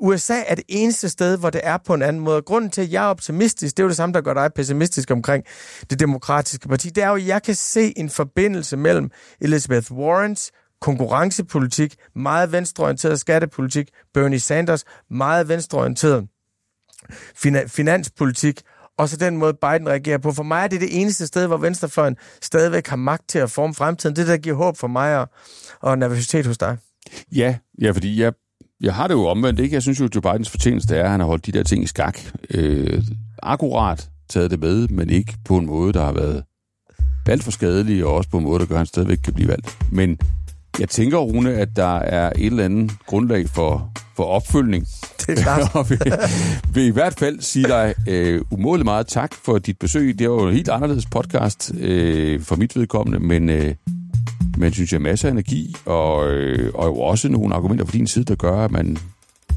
[0.00, 2.42] USA er det eneste sted, hvor det er på en anden måde.
[2.42, 5.10] Grunden til, at jeg er optimistisk, det er jo det samme, der gør dig pessimistisk
[5.10, 5.44] omkring
[5.90, 6.88] det demokratiske parti.
[6.90, 9.10] Det er jo, at jeg kan se en forbindelse mellem
[9.40, 16.26] Elizabeth Warrens konkurrencepolitik, meget venstreorienteret skattepolitik, Bernie Sanders, meget venstreorienteret
[17.66, 18.60] finanspolitik,
[18.98, 20.32] og så den måde, Biden reagerer på.
[20.32, 23.74] For mig er det det eneste sted, hvor venstrefløjen stadigvæk har magt til at forme
[23.74, 24.16] fremtiden.
[24.16, 25.28] Det, der giver håb for mig og,
[25.80, 26.76] og nervøsitet hos dig.
[27.32, 28.32] Ja, ja fordi jeg,
[28.80, 29.60] jeg har det jo omvendt.
[29.60, 29.74] Ikke?
[29.74, 31.84] Jeg synes jo, at Joe Bidens fortjeneste er, at han har holdt de der ting
[31.84, 32.18] i skak.
[32.50, 33.02] Øh,
[33.42, 36.44] akkurat taget det med, men ikke på en måde, der har været
[37.26, 39.48] alt for skadelig, og også på en måde, der gør, at han stadigvæk kan blive
[39.48, 39.78] valgt.
[39.92, 40.18] Men
[40.78, 44.86] jeg tænker, Rune, at der er et eller andet grundlag for, for opfølgning.
[45.26, 45.70] Det er klart.
[45.74, 45.96] og vi
[46.74, 50.18] vil i hvert fald sige dig øh, umådeligt meget tak for dit besøg.
[50.18, 53.74] Det er jo en helt anderledes podcast øh, for mit vedkommende, men, øh,
[54.56, 58.06] men synes jeg masser af energi, og, øh, og jo også nogle argumenter på din
[58.06, 58.98] side, der gør, at man,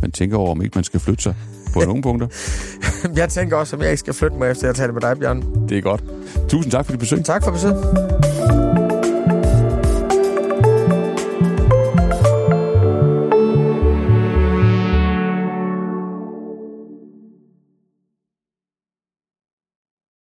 [0.02, 1.36] man tænker over, om ikke man skal flytte sig
[1.74, 2.28] på nogle punkter.
[3.16, 5.68] jeg tænker også, om jeg ikke skal flytte mig, efter jeg taler med dig, Bjørn.
[5.70, 6.04] Det er godt.
[6.50, 7.26] Tusind tak for dit besøg.
[7.26, 8.33] Tak for besøget.